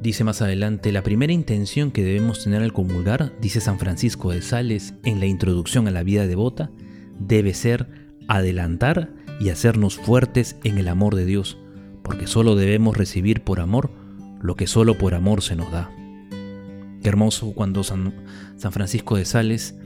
Dice 0.00 0.24
más 0.24 0.42
adelante, 0.42 0.90
la 0.90 1.04
primera 1.04 1.32
intención 1.32 1.92
que 1.92 2.02
debemos 2.02 2.42
tener 2.42 2.62
al 2.62 2.72
comulgar, 2.72 3.32
dice 3.40 3.60
San 3.60 3.78
Francisco 3.78 4.32
de 4.32 4.42
Sales 4.42 4.94
en 5.04 5.20
la 5.20 5.26
introducción 5.26 5.86
a 5.86 5.92
la 5.92 6.02
vida 6.02 6.26
devota, 6.26 6.70
debe 7.20 7.54
ser 7.54 7.86
adelantar 8.26 9.12
y 9.40 9.50
hacernos 9.50 9.96
fuertes 9.96 10.56
en 10.64 10.78
el 10.78 10.88
amor 10.88 11.14
de 11.14 11.24
Dios, 11.24 11.58
porque 12.02 12.26
solo 12.26 12.54
debemos 12.54 12.96
recibir 12.96 13.42
por 13.42 13.60
amor 13.60 13.90
lo 14.40 14.56
que 14.56 14.66
solo 14.66 14.98
por 14.98 15.14
amor 15.14 15.42
se 15.42 15.56
nos 15.56 15.70
da. 15.70 15.90
Qué 17.02 17.08
hermoso 17.08 17.52
cuando 17.52 17.82
San, 17.84 18.12
Francisco 18.56 19.16
de 19.16 19.24
Sales, 19.24 19.76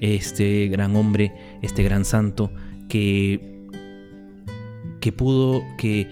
este 0.00 0.68
gran 0.68 0.96
hombre, 0.96 1.32
este 1.62 1.82
gran 1.82 2.04
santo, 2.04 2.52
que, 2.88 3.68
que 5.00 5.12
pudo, 5.12 5.62
que, 5.78 6.08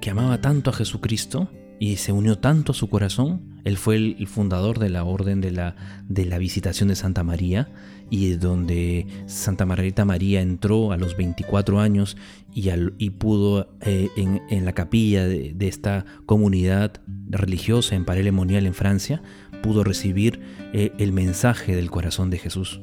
que, 0.00 0.10
amaba 0.10 0.40
tanto 0.40 0.70
a 0.70 0.72
Jesucristo 0.72 1.50
y 1.78 1.96
se 1.96 2.12
unió 2.12 2.38
tanto 2.38 2.72
a 2.72 2.74
su 2.74 2.88
corazón, 2.88 3.53
él 3.64 3.78
fue 3.78 3.96
el, 3.96 4.26
fundador 4.26 4.78
de 4.78 4.90
la 4.90 5.04
orden 5.04 5.40
de 5.40 5.50
la, 5.50 5.76
de 6.06 6.26
la 6.26 6.38
visitación 6.38 6.88
de 6.88 6.96
Santa 6.96 7.24
María 7.24 7.68
y 8.10 8.34
donde 8.34 9.06
Santa 9.26 9.64
Margarita 9.64 10.04
María 10.04 10.42
entró 10.42 10.92
a 10.92 10.98
los 10.98 11.16
24 11.16 11.80
años 11.80 12.16
y, 12.52 13.10
pudo 13.10 13.74
eh, 13.80 14.10
en, 14.16 14.64
la 14.64 14.72
capilla 14.74 15.26
de, 15.26 15.56
esta 15.60 16.04
comunidad 16.26 17.00
religiosa 17.28 17.96
en 17.96 18.04
Paray-le-Monial 18.04 18.66
en 18.66 18.74
Francia, 18.74 19.22
pudo 19.62 19.82
recibir 19.82 20.40
eh, 20.72 20.92
el 20.98 21.12
mensaje 21.12 21.74
del 21.74 21.90
corazón 21.90 22.30
de 22.30 22.38
Jesús. 22.38 22.80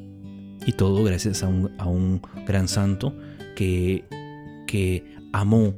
Y 0.66 0.72
todo 0.72 1.02
gracias 1.04 1.42
a 1.42 1.48
un, 1.48 2.20
gran 2.46 2.68
santo 2.68 3.16
que, 3.56 4.04
que 4.66 5.04
amó 5.32 5.74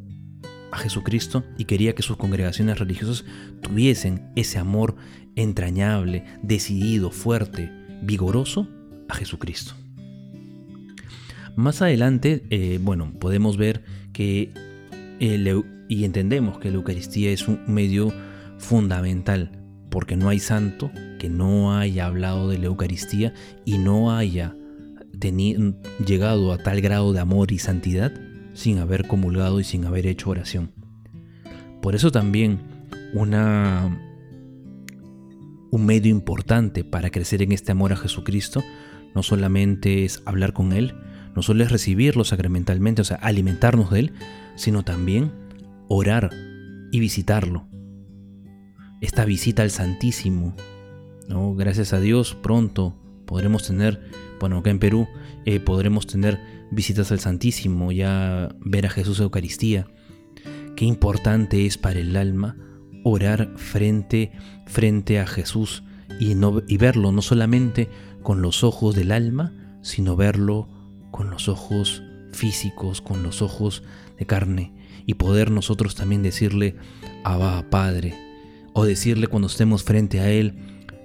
a 0.75 0.79
Jesucristo 0.79 1.45
y 1.57 1.67
quería 1.67 1.95
que 1.95 2.03
sus 2.03 2.17
congregaciones 2.17 2.81
religiosas 2.81 3.25
tuviesen 3.63 4.33
ese 4.35 4.59
amor 4.59 4.97
entrañable, 5.37 6.25
decidido, 6.43 7.13
fuerte, 7.13 7.71
vigoroso 8.03 8.69
a 9.09 9.15
Jesucristo. 9.15 9.75
Más 11.55 11.81
adelante, 11.81 12.45
eh, 12.51 12.81
bueno, 12.83 13.13
podemos 13.21 13.57
ver 13.57 13.85
que 14.13 14.53
y 15.89 16.05
entendemos 16.05 16.59
que 16.59 16.71
la 16.71 16.77
Eucaristía 16.77 17.31
es 17.31 17.47
un 17.47 17.61
medio 17.69 18.13
fundamental, 18.59 19.53
porque 19.91 20.17
no 20.17 20.29
hay 20.29 20.41
santo 20.41 20.91
que 21.21 21.29
no 21.29 21.79
haya 21.79 22.07
hablado 22.07 22.49
de 22.49 22.59
la 22.59 22.67
Eucaristía 22.67 23.33
y 23.65 23.79
no 23.79 24.15
haya 24.15 24.57
llegado 26.05 26.53
a 26.53 26.59
tal 26.59 26.81
grado 26.81 27.13
de 27.13 27.21
amor 27.21 27.53
y 27.53 27.59
santidad 27.59 28.13
sin 28.55 28.79
haber 28.79 29.07
comulgado 29.07 29.61
y 29.61 29.65
sin 29.65 29.85
haber 29.85 30.07
hecho 30.07 30.31
oración. 30.31 30.73
Por 31.83 31.95
eso 31.95 32.11
también 32.11 32.61
una, 33.13 34.01
un 35.71 35.85
medio 35.87 36.11
importante 36.11 36.85
para 36.85 37.11
crecer 37.11 37.43
en 37.43 37.53
este 37.53 37.73
amor 37.73 37.93
a 37.93 37.97
Jesucristo 37.97 38.65
no 39.15 39.23
solamente 39.23 40.05
es 40.05 40.23
hablar 40.25 40.53
con 40.53 40.73
Él, 40.73 40.95
no 41.35 41.43
solo 41.43 41.63
es 41.63 41.71
recibirlo 41.71 42.25
sacramentalmente, 42.25 43.03
o 43.03 43.05
sea, 43.05 43.17
alimentarnos 43.17 43.91
de 43.91 44.01
Él, 44.01 44.13
sino 44.57 44.83
también 44.83 45.33
orar 45.89 46.31
y 46.91 47.01
visitarlo. 47.01 47.67
Esta 49.01 49.25
visita 49.25 49.63
al 49.63 49.71
Santísimo, 49.71 50.55
¿no? 51.29 51.55
gracias 51.55 51.93
a 51.93 52.01
Dios, 52.01 52.35
pronto 52.35 52.97
podremos 53.27 53.67
tener, 53.67 54.01
bueno, 54.41 54.59
acá 54.59 54.71
en 54.71 54.79
Perú, 54.79 55.09
eh, 55.45 55.61
podremos 55.61 56.07
tener 56.07 56.41
visitas 56.71 57.13
al 57.13 57.21
Santísimo, 57.21 57.93
ya 57.93 58.55
ver 58.61 58.87
a 58.87 58.91
Jesús 58.91 59.21
Eucaristía. 59.21 59.87
Qué 60.77 60.85
importante 60.85 61.67
es 61.67 61.79
para 61.79 62.01
el 62.01 62.17
alma 62.17 62.57
orar 63.05 63.53
frente, 63.57 64.33
frente 64.67 65.21
a 65.21 65.27
Jesús 65.27 65.85
y, 66.19 66.35
no, 66.35 66.63
y 66.67 66.79
verlo 66.79 67.13
no 67.13 67.23
solamente 67.23 67.89
con 68.23 68.43
los 68.43 68.65
ojos 68.65 68.95
del 68.95 69.13
alma, 69.13 69.53
sino 69.83 70.17
verlo 70.17 70.69
con 71.11 71.31
los 71.31 71.49
ojos 71.49 72.03
físicos, 72.33 73.01
con 73.01 73.23
los 73.23 73.43
ojos 73.43 73.83
de 74.19 74.27
carne, 74.27 74.73
y 75.07 75.15
poder 75.15 75.51
nosotros 75.51 75.95
también 75.95 76.23
decirle, 76.23 76.77
Abba, 77.23 77.71
Padre, 77.71 78.15
o 78.73 78.85
decirle 78.85 79.29
cuando 79.29 79.49
estemos 79.49 79.85
frente 79.85 80.21
a 80.21 80.31
Él, 80.31 80.55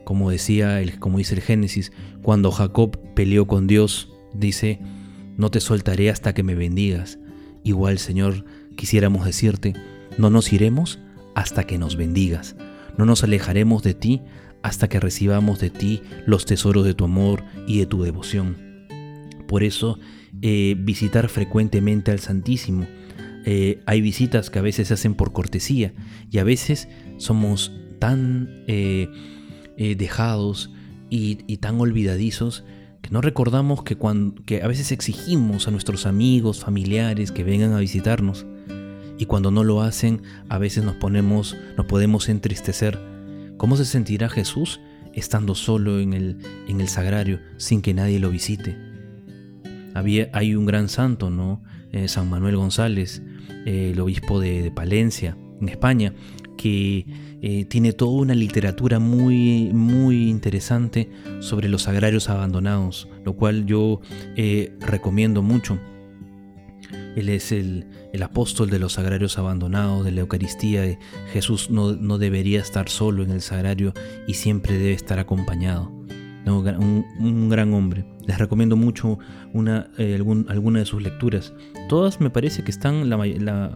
como 0.05 0.31
decía 0.31 0.81
el, 0.81 0.97
como 0.99 1.19
dice 1.19 1.35
el 1.35 1.41
Génesis, 1.41 1.91
cuando 2.23 2.51
Jacob 2.51 2.97
peleó 3.13 3.45
con 3.45 3.67
Dios, 3.67 4.11
dice, 4.33 4.79
no 5.37 5.51
te 5.51 5.59
soltaré 5.59 6.09
hasta 6.09 6.33
que 6.33 6.43
me 6.43 6.55
bendigas. 6.55 7.19
Igual, 7.63 7.99
Señor, 7.99 8.45
quisiéramos 8.75 9.25
decirte, 9.25 9.73
no 10.17 10.29
nos 10.29 10.51
iremos 10.53 10.99
hasta 11.35 11.65
que 11.65 11.77
nos 11.77 11.95
bendigas, 11.95 12.55
no 12.97 13.05
nos 13.05 13.23
alejaremos 13.23 13.83
de 13.83 13.93
ti 13.93 14.21
hasta 14.61 14.89
que 14.89 14.99
recibamos 14.99 15.59
de 15.59 15.69
ti 15.69 16.01
los 16.25 16.45
tesoros 16.45 16.85
de 16.85 16.93
tu 16.93 17.05
amor 17.05 17.43
y 17.67 17.79
de 17.79 17.85
tu 17.85 18.03
devoción. 18.03 18.57
Por 19.47 19.63
eso, 19.63 19.99
eh, 20.41 20.75
visitar 20.77 21.29
frecuentemente 21.29 22.11
al 22.11 22.19
Santísimo. 22.19 22.85
Eh, 23.45 23.81
hay 23.85 24.01
visitas 24.01 24.49
que 24.49 24.59
a 24.59 24.61
veces 24.61 24.89
se 24.89 24.93
hacen 24.93 25.15
por 25.15 25.31
cortesía 25.31 25.93
y 26.29 26.37
a 26.39 26.43
veces 26.43 26.87
somos 27.17 27.71
tan 27.99 28.63
eh, 28.67 29.07
dejados 29.97 30.71
y, 31.09 31.35
tan 31.57 31.79
olvidadizos 31.79 32.63
que 33.01 33.09
no 33.11 33.21
recordamos 33.21 33.83
que, 33.83 33.95
cuando, 33.95 34.43
que 34.43 34.61
a 34.61 34.67
veces 34.67 34.91
exigimos 34.91 35.67
a 35.67 35.71
nuestros 35.71 36.05
amigos, 36.05 36.59
familiares 36.59 37.31
que 37.31 37.43
vengan 37.43 37.73
a 37.73 37.79
visitarnos 37.79 38.45
y 39.17 39.25
cuando 39.25 39.51
no 39.51 39.63
lo 39.63 39.81
hacen 39.81 40.21
a 40.49 40.57
veces 40.57 40.83
nos 40.83 40.95
ponemos, 40.95 41.55
nos 41.77 41.85
podemos 41.85 42.29
entristecer 42.29 43.09
¿Cómo 43.59 43.75
se 43.75 43.83
sentirá 43.83 44.29
Jesús 44.29 44.79
estando 45.13 45.53
solo 45.53 45.99
en 45.99 46.13
el, 46.13 46.37
en 46.69 46.79
el 46.79 46.87
sagrario 46.87 47.41
sin 47.57 47.81
que 47.81 47.93
nadie 47.93 48.17
lo 48.17 48.29
visite? 48.29 48.77
Había, 49.93 50.29
hay 50.31 50.55
un 50.55 50.65
gran 50.65 50.87
santo, 50.87 51.29
¿no? 51.29 51.61
Eh, 51.91 52.07
San 52.07 52.29
Manuel 52.29 52.55
González, 52.55 53.21
el 53.65 53.99
obispo 53.99 54.39
de, 54.39 54.71
Palencia, 54.71 55.35
en 55.59 55.67
España, 55.67 56.13
que 56.57 57.05
eh, 57.41 57.65
tiene 57.65 57.93
toda 57.93 58.21
una 58.21 58.35
literatura 58.35 58.99
muy, 58.99 59.71
muy 59.73 60.29
interesante 60.29 61.09
sobre 61.39 61.69
los 61.69 61.83
sagrarios 61.83 62.29
abandonados, 62.29 63.07
lo 63.23 63.35
cual 63.35 63.65
yo 63.65 64.01
recomiendo 64.79 65.41
mucho. 65.41 65.79
Él 67.15 67.29
es 67.29 67.51
el, 67.51 67.85
apóstol 68.21 68.69
de 68.69 68.79
los 68.79 68.93
sagrarios 68.93 69.37
abandonados, 69.37 70.05
de 70.05 70.11
la 70.11 70.21
Eucaristía. 70.21 70.97
Jesús 71.31 71.69
no, 71.69 72.17
debería 72.17 72.59
estar 72.59 72.89
solo 72.89 73.23
en 73.23 73.31
el 73.31 73.41
sagrario 73.41 73.93
y 74.27 74.33
siempre 74.35 74.77
debe 74.77 74.93
estar 74.93 75.19
acompañado. 75.19 75.91
Un, 76.45 77.49
gran 77.49 77.73
hombre. 77.73 78.05
Les 78.25 78.37
recomiendo 78.37 78.75
mucho 78.75 79.19
una, 79.53 79.91
eh, 79.97 80.15
alguna 80.47 80.79
de 80.79 80.85
sus 80.85 81.01
lecturas. 81.01 81.53
Todas 81.87 82.19
me 82.19 82.29
parece 82.29 82.63
que 82.63 82.71
están, 82.71 83.09
la, 83.09 83.17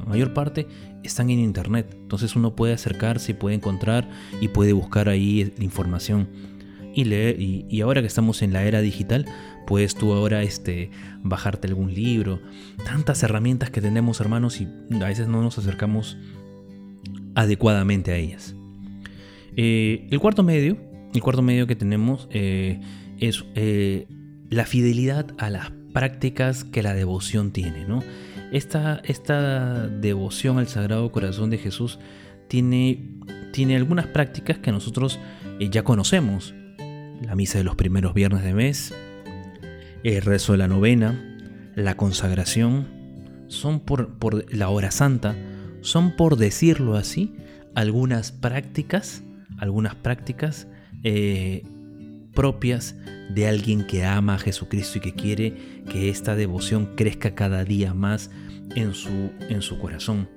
mayor 0.08 0.34
parte 0.34 0.68
están 1.04 1.30
en 1.30 1.40
internet. 1.40 1.96
Entonces 2.02 2.36
uno 2.36 2.56
puede 2.56 2.74
acercarse 2.74 3.34
puede 3.36 3.56
encontrar 3.56 4.10
y 4.42 4.48
puede 4.50 4.74
buscar 4.74 5.10
ahí 5.10 5.54
información 5.60 6.28
y 6.96 7.06
leer. 7.06 7.40
y 7.40 7.82
ahora 7.82 8.02
que 8.02 8.08
estamos 8.08 8.42
en 8.42 8.54
la 8.54 8.64
era 8.64 8.82
digital, 8.82 9.26
Puedes 9.66 9.96
tú 9.96 10.14
ahora 10.14 10.44
este, 10.44 10.90
bajarte 11.22 11.68
algún 11.68 11.94
libro. 11.94 12.40
Tantas 12.86 13.24
herramientas 13.24 13.70
que 13.70 13.82
tenemos, 13.82 14.20
hermanos, 14.20 14.60
y 14.60 14.68
a 14.96 15.08
veces 15.08 15.28
no 15.28 15.42
nos 15.42 15.58
acercamos 15.58 16.18
adecuadamente 17.36 18.12
a 18.12 18.18
ellas. 18.18 18.56
Eh, 19.56 20.08
el 20.10 20.20
cuarto 20.20 20.44
medio 20.44 20.78
el 21.14 21.22
cuarto 21.22 21.44
medio 21.44 21.68
que 21.68 21.76
tenemos 21.76 22.28
eh, 22.32 22.82
es 23.20 23.46
eh, 23.54 24.08
la 24.50 24.66
fidelidad 24.66 25.28
a 25.38 25.52
las 25.52 25.72
prácticas 25.94 26.64
que 26.64 26.82
la 26.82 26.96
devoción 26.96 27.52
tiene. 27.52 27.86
¿no? 27.86 28.04
Esta, 28.54 29.02
esta 29.04 29.88
devoción 29.88 30.60
al 30.60 30.68
Sagrado 30.68 31.12
Corazón 31.12 31.50
de 31.50 31.58
Jesús 31.58 31.98
tiene, 32.48 33.10
tiene 33.52 33.76
algunas 33.76 34.06
prácticas 34.06 34.60
que 34.60 34.72
nosotros 34.72 35.20
eh, 35.60 35.70
ya 35.72 35.84
conocemos. 35.84 36.54
La 37.20 37.36
misa 37.36 37.58
de 37.58 37.64
los 37.64 37.76
primeros 37.76 38.14
viernes 38.14 38.44
de 38.44 38.54
mes, 38.54 38.94
el 40.04 40.22
rezo 40.22 40.52
de 40.52 40.60
la 40.60 40.68
novena, 40.68 41.20
la 41.74 41.98
consagración, 41.98 42.86
son 43.48 43.80
por, 43.80 44.20
por 44.20 44.46
la 44.54 44.70
hora 44.70 44.92
santa, 44.92 45.36
son 45.82 46.16
por 46.16 46.38
decirlo 46.38 46.96
así, 46.96 47.34
algunas 47.74 48.32
prácticas, 48.32 49.24
algunas 49.58 49.96
prácticas 49.96 50.68
eh, 51.04 51.64
propias 52.34 52.96
de 53.30 53.48
alguien 53.48 53.86
que 53.86 54.06
ama 54.06 54.36
a 54.36 54.40
Jesucristo 54.40 54.98
y 54.98 55.02
que 55.02 55.14
quiere 55.14 55.54
que 55.90 56.10
esta 56.10 56.36
devoción 56.36 56.96
crezca 56.96 57.36
cada 57.36 57.64
día 57.64 57.94
más 57.94 58.30
en 58.76 58.94
su, 58.94 59.32
en 59.50 59.62
su 59.62 59.80
corazón. 59.80 60.30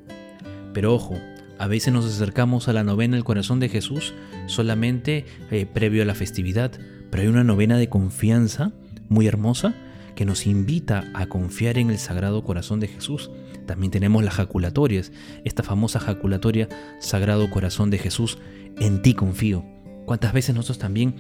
Pero 0.73 0.95
ojo, 0.95 1.19
a 1.59 1.67
veces 1.67 1.93
nos 1.93 2.05
acercamos 2.05 2.69
a 2.69 2.73
la 2.73 2.85
novena 2.85 3.17
del 3.17 3.25
corazón 3.25 3.61
de 3.61 3.69
Jesús 3.69 4.15
solamente 4.47 5.25
eh, 5.51 5.67
previo 5.67 6.03
a 6.03 6.07
la 6.07 6.15
festividad, 6.15 6.73
pero 7.11 7.23
hay 7.23 7.29
una 7.29 7.45
novena 7.45 7.79
de 7.79 7.89
confianza 7.89 8.73
muy 9.09 9.27
hermosa 9.27 9.75
que 10.15 10.25
nos 10.25 10.47
invita 10.47 11.11
a 11.15 11.27
confiar 11.27 11.79
en 11.79 11.91
el 11.91 11.99
Sagrado 11.99 12.43
Corazón 12.43 12.81
de 12.81 12.89
Jesús. 12.89 13.31
También 13.67 13.91
tenemos 13.91 14.25
las 14.25 14.35
jaculatorias, 14.35 15.13
esta 15.45 15.63
famosa 15.63 16.01
jaculatoria 16.01 16.69
Sagrado 17.01 17.51
Corazón 17.51 17.91
de 17.91 17.99
Jesús, 17.99 18.39
en 18.79 19.03
ti 19.03 19.15
confío. 19.15 19.65
¿Cuántas 20.07 20.33
veces 20.33 20.55
nosotros 20.55 20.79
también 20.79 21.17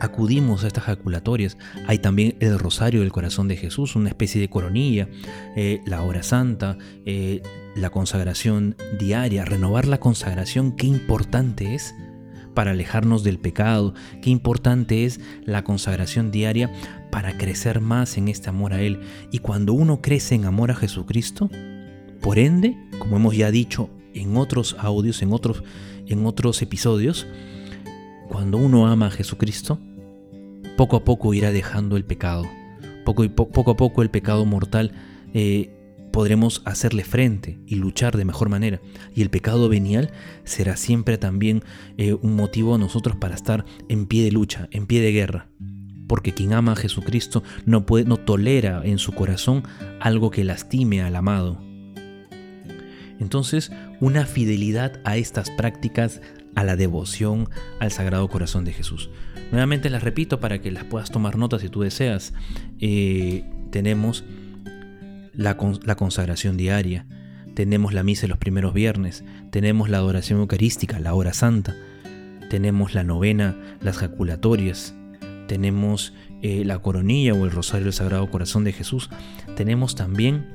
acudimos 0.00 0.64
a 0.64 0.66
estas 0.68 0.84
jaculatorias? 0.84 1.56
Hay 1.86 1.98
también 1.98 2.36
el 2.40 2.58
Rosario 2.58 3.00
del 3.00 3.12
Corazón 3.12 3.48
de 3.48 3.56
Jesús, 3.56 3.96
una 3.96 4.08
especie 4.08 4.40
de 4.40 4.48
coronilla, 4.48 5.08
eh, 5.56 5.80
la 5.86 6.02
hora 6.02 6.22
santa, 6.22 6.78
eh, 7.04 7.42
la 7.74 7.90
consagración 7.90 8.76
diaria, 8.98 9.44
renovar 9.44 9.86
la 9.86 10.00
consagración, 10.00 10.72
qué 10.72 10.86
importante 10.86 11.74
es 11.74 11.94
para 12.54 12.72
alejarnos 12.72 13.22
del 13.22 13.38
pecado, 13.38 13.94
qué 14.20 14.30
importante 14.30 15.04
es 15.04 15.20
la 15.44 15.62
consagración 15.62 16.32
diaria 16.32 16.72
para 17.12 17.38
crecer 17.38 17.80
más 17.80 18.18
en 18.18 18.26
este 18.26 18.50
amor 18.50 18.72
a 18.72 18.80
Él. 18.82 19.00
Y 19.30 19.38
cuando 19.38 19.74
uno 19.74 20.02
crece 20.02 20.34
en 20.34 20.44
amor 20.44 20.72
a 20.72 20.74
Jesucristo, 20.74 21.50
por 22.20 22.38
ende, 22.38 22.76
como 22.98 23.16
hemos 23.16 23.36
ya 23.36 23.50
dicho 23.52 23.90
en 24.12 24.36
otros 24.36 24.74
audios, 24.78 25.22
en 25.22 25.32
otros, 25.32 25.62
en 26.06 26.26
otros 26.26 26.60
episodios, 26.60 27.28
cuando 28.28 28.58
uno 28.58 28.86
ama 28.86 29.06
a 29.06 29.10
Jesucristo, 29.10 29.78
poco 30.78 30.96
a 30.96 31.04
poco 31.04 31.34
irá 31.34 31.50
dejando 31.50 31.96
el 31.96 32.04
pecado. 32.04 32.48
Poco, 33.04 33.28
poco 33.28 33.72
a 33.72 33.76
poco 33.76 34.00
el 34.00 34.10
pecado 34.10 34.46
mortal 34.46 34.92
eh, 35.34 35.74
podremos 36.12 36.62
hacerle 36.66 37.02
frente 37.02 37.58
y 37.66 37.74
luchar 37.74 38.16
de 38.16 38.24
mejor 38.24 38.48
manera. 38.48 38.80
Y 39.12 39.22
el 39.22 39.28
pecado 39.28 39.68
venial 39.68 40.12
será 40.44 40.76
siempre 40.76 41.18
también 41.18 41.64
eh, 41.96 42.12
un 42.12 42.36
motivo 42.36 42.76
a 42.76 42.78
nosotros 42.78 43.16
para 43.16 43.34
estar 43.34 43.64
en 43.88 44.06
pie 44.06 44.22
de 44.22 44.30
lucha, 44.30 44.68
en 44.70 44.86
pie 44.86 45.00
de 45.00 45.10
guerra. 45.10 45.48
Porque 46.06 46.32
quien 46.32 46.52
ama 46.52 46.72
a 46.72 46.76
Jesucristo 46.76 47.42
no, 47.66 47.84
puede, 47.84 48.04
no 48.04 48.16
tolera 48.16 48.80
en 48.84 48.98
su 48.98 49.12
corazón 49.12 49.64
algo 50.00 50.30
que 50.30 50.44
lastime 50.44 51.02
al 51.02 51.16
amado. 51.16 51.60
Entonces, 53.18 53.72
una 54.00 54.26
fidelidad 54.26 55.00
a 55.04 55.16
estas 55.16 55.50
prácticas, 55.50 56.20
a 56.54 56.64
la 56.64 56.76
devoción 56.76 57.48
al 57.80 57.92
Sagrado 57.92 58.28
Corazón 58.28 58.64
de 58.64 58.72
Jesús. 58.72 59.10
Nuevamente 59.50 59.90
las 59.90 60.02
repito 60.02 60.40
para 60.40 60.60
que 60.60 60.70
las 60.70 60.84
puedas 60.84 61.10
tomar 61.10 61.36
nota 61.36 61.58
si 61.58 61.68
tú 61.68 61.80
deseas. 61.80 62.34
Eh, 62.80 63.44
tenemos 63.70 64.24
la, 65.32 65.56
consagración 65.96 66.56
diaria, 66.56 67.06
tenemos 67.54 67.94
la 67.94 68.02
misa 68.02 68.26
los 68.26 68.38
primeros 68.38 68.74
viernes, 68.74 69.24
tenemos 69.50 69.88
la 69.88 69.98
adoración 69.98 70.40
eucarística, 70.40 70.98
la 70.98 71.14
hora 71.14 71.32
santa, 71.32 71.76
tenemos 72.50 72.94
la 72.94 73.04
novena, 73.04 73.56
las 73.80 73.98
jaculatorias, 73.98 74.94
tenemos 75.46 76.12
eh, 76.42 76.64
la 76.64 76.80
coronilla 76.80 77.34
o 77.34 77.44
el 77.44 77.52
rosario 77.52 77.84
del 77.84 77.92
Sagrado 77.92 78.28
Corazón 78.30 78.64
de 78.64 78.72
Jesús, 78.72 79.10
tenemos 79.56 79.94
también 79.94 80.46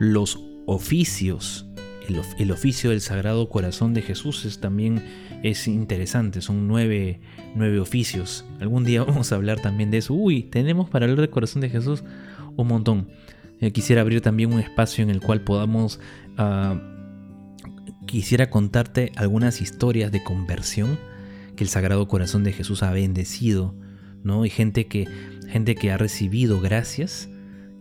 los 0.00 0.40
oficios. 0.66 1.67
El, 2.08 2.50
oficio 2.50 2.90
del 2.90 3.00
Sagrado 3.00 3.48
Corazón 3.48 3.94
de 3.94 4.02
Jesús 4.02 4.44
es, 4.44 4.60
también 4.60 5.02
es 5.42 5.68
interesante, 5.68 6.40
son 6.40 6.66
nueve, 6.66 7.20
nueve 7.54 7.80
oficios. 7.80 8.44
Algún 8.60 8.84
día 8.84 9.04
vamos 9.04 9.32
a 9.32 9.36
hablar 9.36 9.60
también 9.60 9.90
de 9.90 9.98
eso. 9.98 10.14
Uy, 10.14 10.42
tenemos 10.42 10.88
para 10.88 11.04
hablar 11.04 11.20
del 11.20 11.30
Corazón 11.30 11.60
de 11.60 11.70
Jesús 11.70 12.02
un 12.56 12.68
montón. 12.68 13.08
Eh, 13.60 13.72
quisiera 13.72 14.02
abrir 14.02 14.20
también 14.20 14.52
un 14.52 14.60
espacio 14.60 15.02
en 15.02 15.10
el 15.10 15.20
cual 15.20 15.42
podamos... 15.42 16.00
Ah, 16.36 16.80
quisiera 18.06 18.48
contarte 18.48 19.12
algunas 19.16 19.60
historias 19.60 20.10
de 20.10 20.24
conversión 20.24 20.98
que 21.56 21.64
el 21.64 21.68
Sagrado 21.68 22.08
Corazón 22.08 22.42
de 22.42 22.52
Jesús 22.52 22.82
ha 22.82 22.90
bendecido, 22.90 23.74
¿no? 24.24 24.46
Y 24.46 24.50
gente 24.50 24.86
que, 24.86 25.06
gente 25.48 25.74
que 25.74 25.90
ha 25.90 25.98
recibido 25.98 26.60
gracias 26.60 27.28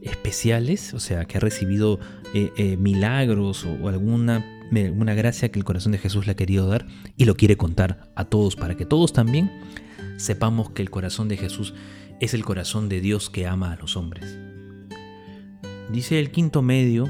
especiales, 0.07 0.93
o 0.93 0.99
sea, 0.99 1.25
que 1.25 1.37
ha 1.37 1.41
recibido 1.41 1.99
eh, 2.33 2.51
eh, 2.57 2.77
milagros 2.77 3.65
o, 3.65 3.87
alguna, 3.87 4.45
alguna 4.71 5.13
gracia 5.13 5.49
que 5.49 5.59
el 5.59 5.65
corazón 5.65 5.91
de 5.91 5.97
Jesús 5.97 6.25
le 6.25 6.33
ha 6.33 6.35
querido 6.35 6.67
dar 6.67 6.87
y 7.15 7.25
lo 7.25 7.35
quiere 7.35 7.57
contar 7.57 8.11
a 8.15 8.25
todos 8.25 8.55
para 8.55 8.75
que 8.75 8.85
todos 8.85 9.13
también 9.13 9.51
sepamos 10.17 10.71
que 10.71 10.81
el 10.81 10.89
corazón 10.89 11.27
de 11.27 11.37
Jesús 11.37 11.73
es 12.19 12.33
el 12.33 12.43
corazón 12.43 12.89
de 12.89 13.01
Dios 13.01 13.29
que 13.29 13.47
ama 13.47 13.71
a 13.71 13.75
los 13.77 13.95
hombres. 13.95 14.37
Dice 15.91 16.19
el 16.19 16.31
quinto 16.31 16.61
medio 16.61 17.09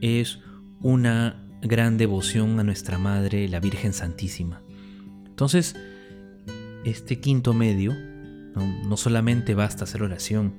es 0.00 0.38
una 0.80 1.44
gran 1.62 1.98
devoción 1.98 2.60
a 2.60 2.64
nuestra 2.64 2.98
Madre, 2.98 3.48
la 3.48 3.60
Virgen 3.60 3.92
Santísima. 3.92 4.62
Entonces, 5.26 5.76
este 6.84 7.20
quinto 7.20 7.54
medio 7.54 7.94
no, 8.54 8.96
solamente 8.96 9.54
basta 9.54 9.84
hacer 9.84 10.02
oración, 10.02 10.54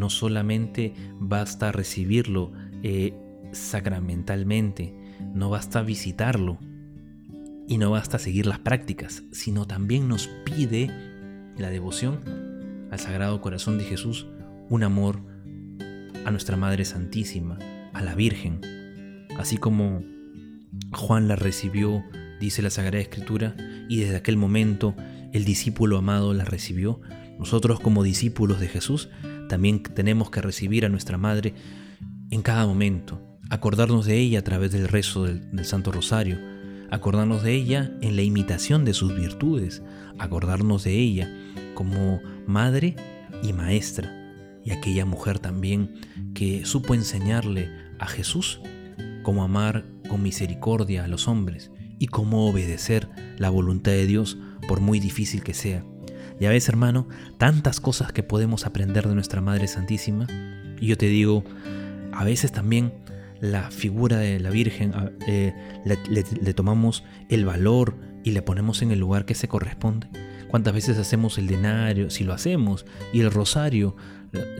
no 0.00 0.08
solamente 0.08 0.94
basta 1.20 1.70
recibirlo 1.70 2.52
eh, 2.82 3.14
sacramentalmente, 3.52 4.94
no 5.34 5.50
basta 5.50 5.82
visitarlo 5.82 6.58
y 7.68 7.76
no 7.76 7.90
basta 7.90 8.18
seguir 8.18 8.46
las 8.46 8.58
prácticas, 8.58 9.22
sino 9.30 9.66
también 9.66 10.08
nos 10.08 10.28
pide 10.44 10.90
la 11.56 11.68
devoción 11.68 12.88
al 12.90 12.98
Sagrado 12.98 13.42
Corazón 13.42 13.76
de 13.76 13.84
Jesús 13.84 14.26
un 14.70 14.82
amor 14.84 15.20
a 16.24 16.30
nuestra 16.30 16.56
Madre 16.56 16.86
Santísima, 16.86 17.58
a 17.92 18.02
la 18.02 18.14
Virgen, 18.14 18.60
así 19.38 19.58
como 19.58 20.02
Juan 20.92 21.28
la 21.28 21.36
recibió, 21.36 22.02
dice 22.40 22.62
la 22.62 22.70
Sagrada 22.70 23.02
Escritura, 23.02 23.54
y 23.88 24.00
desde 24.00 24.16
aquel 24.16 24.38
momento 24.38 24.96
el 25.34 25.44
discípulo 25.44 25.98
amado 25.98 26.32
la 26.32 26.44
recibió, 26.44 27.02
nosotros 27.38 27.80
como 27.80 28.02
discípulos 28.02 28.60
de 28.60 28.68
Jesús 28.68 29.10
también 29.50 29.82
tenemos 29.82 30.30
que 30.30 30.40
recibir 30.40 30.86
a 30.86 30.88
nuestra 30.88 31.18
Madre 31.18 31.54
en 32.30 32.40
cada 32.40 32.66
momento, 32.68 33.20
acordarnos 33.50 34.06
de 34.06 34.16
ella 34.16 34.38
a 34.38 34.44
través 34.44 34.70
del 34.70 34.86
rezo 34.86 35.24
del, 35.24 35.64
Santo 35.64 35.90
Rosario, 35.90 36.38
acordarnos 36.88 37.42
de 37.42 37.52
ella 37.54 37.92
en 38.00 38.14
la 38.14 38.22
imitación 38.22 38.84
de 38.84 38.94
sus 38.94 39.12
virtudes, 39.12 39.82
acordarnos 40.20 40.84
de 40.84 40.96
ella 40.96 41.28
como 41.74 42.20
madre 42.46 42.94
y 43.42 43.52
maestra, 43.52 44.16
y 44.64 44.70
aquella 44.70 45.04
mujer 45.04 45.40
también 45.40 45.94
que 46.32 46.64
supo 46.64 46.94
enseñarle 46.94 47.70
a 47.98 48.06
Jesús 48.06 48.60
cómo 49.24 49.42
amar 49.42 49.84
con 50.08 50.22
misericordia 50.22 51.02
a 51.04 51.08
los 51.08 51.26
hombres 51.26 51.72
y 51.98 52.06
cómo 52.06 52.48
obedecer 52.48 53.08
la 53.36 53.50
voluntad 53.50 53.90
de 53.90 54.06
Dios 54.06 54.38
por 54.68 54.80
muy 54.80 55.00
difícil 55.00 55.42
que 55.42 55.54
sea. 55.54 55.84
Ya 56.40 56.48
ves, 56.48 56.70
hermano, 56.70 57.06
tantas 57.36 57.80
cosas 57.80 58.12
que 58.12 58.22
podemos 58.22 58.64
aprender 58.64 59.06
de 59.06 59.14
nuestra 59.14 59.42
Madre 59.42 59.68
Santísima. 59.68 60.26
Y 60.80 60.86
yo 60.86 60.96
te 60.96 61.06
digo, 61.06 61.44
a 62.12 62.24
veces 62.24 62.50
también 62.50 62.94
la 63.40 63.70
figura 63.70 64.16
de 64.16 64.40
la 64.40 64.48
Virgen 64.48 64.94
eh, 65.26 65.54
le, 65.84 66.54
tomamos 66.54 67.04
el 67.28 67.44
valor 67.44 67.94
y 68.24 68.30
le 68.30 68.40
ponemos 68.40 68.80
en 68.80 68.90
el 68.90 68.98
lugar 68.98 69.26
que 69.26 69.34
se 69.34 69.48
corresponde. 69.48 70.08
¿Cuántas 70.48 70.72
veces 70.72 70.96
hacemos 70.98 71.36
el 71.36 71.46
denario, 71.46 72.08
si 72.08 72.24
lo 72.24 72.32
hacemos, 72.32 72.86
y 73.12 73.20
el 73.20 73.30
rosario 73.30 73.94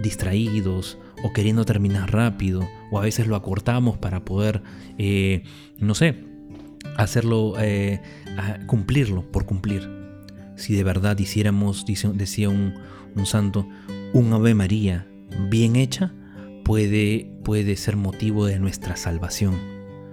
distraídos 0.03 0.99
o 1.23 1.33
queriendo 1.33 1.64
terminar 1.64 2.12
rápido 2.12 2.69
o 2.90 2.99
a 2.99 3.03
veces 3.03 3.27
lo 3.27 3.37
acortamos 3.37 3.97
para 3.99 4.25
poder, 4.25 4.62
eh, 4.99 5.45
no 5.79 5.95
sé, 5.95 6.25
hacerlo, 6.97 7.55
eh, 7.59 8.01
cumplirlo 8.66 9.23
por 9.31 9.47
cumplir. 9.47 9.99
Si 10.61 10.77
de 10.77 10.85
verdad 10.85 11.18
hiciéramos, 11.18 11.87
decía 11.87 12.51
un, 12.51 12.75
santo, 13.25 13.66
un 14.12 14.31
Ave 14.35 14.55
María 14.55 15.09
bien 15.49 15.75
hecha, 15.75 16.12
puede, 16.66 17.33
puede 17.44 17.77
ser 17.77 17.96
motivo 17.96 18.44
de 18.44 18.59
nuestra 18.59 18.96
salvación. 18.96 19.55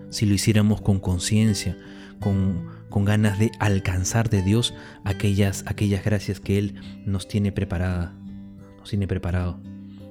Si 0.10 0.26
lo 0.26 0.34
hiciéramos 0.34 0.80
con 0.80 1.02
conciencia, 1.02 1.78
con, 2.22 2.66
con 2.90 3.04
ganas 3.04 3.38
de 3.40 3.52
alcanzar 3.60 4.30
de 4.30 4.42
Dios 4.42 4.74
aquellas, 5.04 5.66
aquellas 5.68 6.06
gracias 6.06 6.40
que 6.40 6.58
Él 6.58 6.76
nos 7.06 7.28
tiene 7.28 7.52
preparada, 7.52 8.18
nos 8.78 8.90
tiene 8.90 9.06
preparado. 9.06 9.60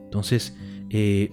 Entonces, 0.04 0.54
eh, 0.90 1.32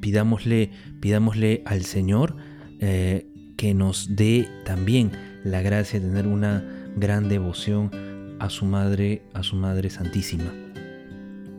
pidámosle, 0.00 0.70
pidámosle 1.00 1.62
al 1.64 1.86
Señor 1.86 2.36
eh, 2.80 3.26
que 3.56 3.72
nos 3.72 4.16
dé 4.16 4.50
también 4.66 5.12
la 5.44 5.62
gracia 5.62 5.98
de 5.98 6.08
tener 6.08 6.26
una 6.26 6.79
gran 6.96 7.28
devoción 7.28 7.90
a 8.38 8.50
su 8.50 8.64
madre, 8.64 9.22
a 9.34 9.42
su 9.42 9.56
madre 9.56 9.90
santísima, 9.90 10.52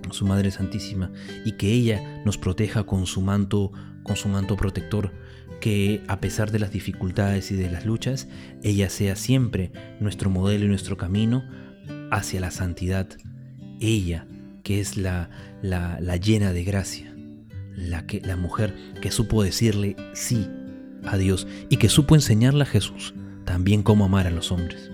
a 0.10 0.14
su 0.14 0.26
madre 0.26 0.52
santísima, 0.52 1.12
y 1.46 1.54
que 1.54 1.72
ella 1.72 2.22
nos 2.26 2.38
proteja 2.38 2.84
con 2.84 3.06
su 3.06 3.22
manto, 3.22 3.72
con 4.04 4.16
su 4.16 4.30
manto 4.30 4.58
protector, 4.58 5.12
que 5.60 6.02
a 6.08 6.20
pesar 6.20 6.52
de 6.52 6.60
las 6.60 6.72
dificultades 6.72 7.52
y 7.52 7.56
de 7.56 7.70
las 7.70 7.86
luchas, 7.86 8.28
ella 8.64 8.90
sea 8.90 9.16
siempre 9.16 9.72
nuestro 10.00 10.30
modelo 10.30 10.66
y 10.66 10.68
nuestro 10.68 10.98
camino 10.98 11.44
hacia 12.10 12.42
la 12.42 12.52
santidad. 12.52 13.08
Ella, 13.80 14.26
que 14.64 14.80
es 14.80 14.98
la, 14.98 15.30
llena 15.62 16.52
de 16.52 16.64
gracia, 16.64 17.16
la, 17.76 18.06
que, 18.08 18.22
la 18.22 18.36
mujer 18.36 18.76
que 19.02 19.12
supo 19.12 19.44
decirle 19.44 19.96
sí 20.14 20.48
a 21.06 21.18
Dios 21.18 21.48
y 21.70 21.78
que 21.78 21.90
supo 21.90 22.16
enseñarle 22.16 22.64
a 22.64 22.68
Jesús 22.68 23.14
también 23.46 23.84
cómo 23.84 24.06
amar 24.06 24.28
a 24.28 24.32
los 24.32 24.52
hombres. 24.52 24.91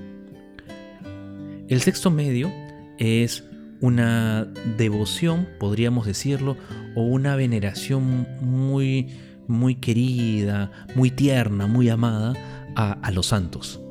El 1.70 1.82
sexto 1.82 2.10
medio 2.10 2.50
es 2.98 3.44
una 3.82 4.46
devoción, 4.78 5.50
podríamos 5.60 6.06
decirlo, 6.06 6.56
o 6.96 7.04
una 7.04 7.36
veneración 7.36 8.26
muy, 8.40 9.10
muy 9.48 9.76
querida, 9.76 10.72
muy 10.96 11.12
tierna, 11.12 11.68
muy 11.68 11.90
amada 11.90 12.34
a, 12.76 13.12
los 13.12 13.28
santos. 13.28 13.82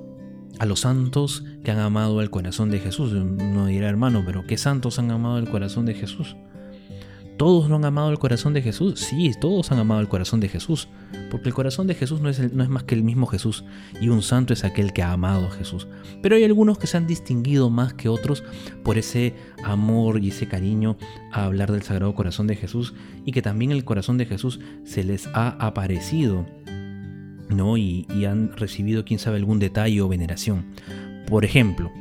A 0.59 0.65
los 0.65 0.81
santos 0.81 1.45
que 1.65 1.71
han 1.71 1.79
amado 1.79 2.23
el 2.23 2.31
corazón 2.31 2.71
de 2.71 2.79
Jesús. 2.79 3.13
No 3.13 3.67
dirá 3.67 3.89
hermano, 3.89 4.23
pero 4.25 4.47
¿qué 4.47 4.57
santos 4.57 4.99
han 4.99 5.11
amado 5.11 5.39
el 5.39 5.51
corazón 5.51 5.85
de 5.85 5.95
Jesús? 5.95 6.35
¿Todos 7.37 7.69
no 7.69 7.77
han 7.77 7.85
amado 7.85 8.11
el 8.11 8.19
corazón 8.19 8.55
de 8.55 8.63
Jesús? 8.63 8.99
Sí, 8.99 9.31
todos 9.39 9.71
han 9.71 9.79
amado 9.79 10.01
el 10.01 10.09
corazón 10.09 10.41
de 10.41 10.49
Jesús, 10.49 10.89
porque 11.31 11.49
el 11.49 11.55
corazón 11.55 11.87
de 11.87 11.95
Jesús 11.95 12.21
no 12.23 12.31
es, 12.31 12.53
no 12.55 12.63
es, 12.63 12.71
más 12.71 12.85
que 12.85 12.95
el 12.95 13.03
mismo 13.03 13.27
Jesús, 13.27 13.65
y 14.01 14.09
un 14.09 14.23
santo 14.23 14.55
es 14.55 14.65
aquel 14.65 14.95
que 14.95 15.03
ha 15.03 15.13
amado 15.13 15.47
a 15.47 15.51
Jesús. 15.51 15.87
Pero 16.23 16.37
hay 16.37 16.45
algunos 16.45 16.79
que 16.79 16.87
se 16.87 16.97
han 16.97 17.07
distinguido 17.07 17.69
más 17.69 17.93
que 17.93 18.09
otros 18.09 18.43
por 18.83 18.97
ese 18.97 19.35
amor 19.63 20.23
y 20.23 20.29
ese 20.29 20.49
cariño 20.49 20.97
a 21.31 21.45
hablar 21.45 21.73
del 21.73 21.83
Sagrado 21.83 22.15
Corazón 22.15 22.47
de 22.47 22.57
Jesús, 22.57 22.95
y 23.27 23.33
que 23.33 23.43
también 23.43 23.71
el 23.71 23.85
corazón 23.85 24.17
de 24.17 24.25
Jesús 24.25 24.59
se 24.85 25.05
les 25.05 25.27
ha 25.35 25.49
aparecido, 25.49 26.47
¿no? 27.51 27.77
Y, 27.77 28.07
han 28.25 28.57
recibido, 28.57 29.05
quién 29.05 29.19
sabe, 29.19 29.37
algún 29.37 29.59
detalle 29.59 30.01
o 30.01 30.09
veneración. 30.09 30.65
Por 31.27 31.45
ejemplo, 31.45 31.93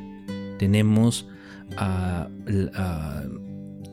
tenemos 0.58 1.28
a 1.78 2.30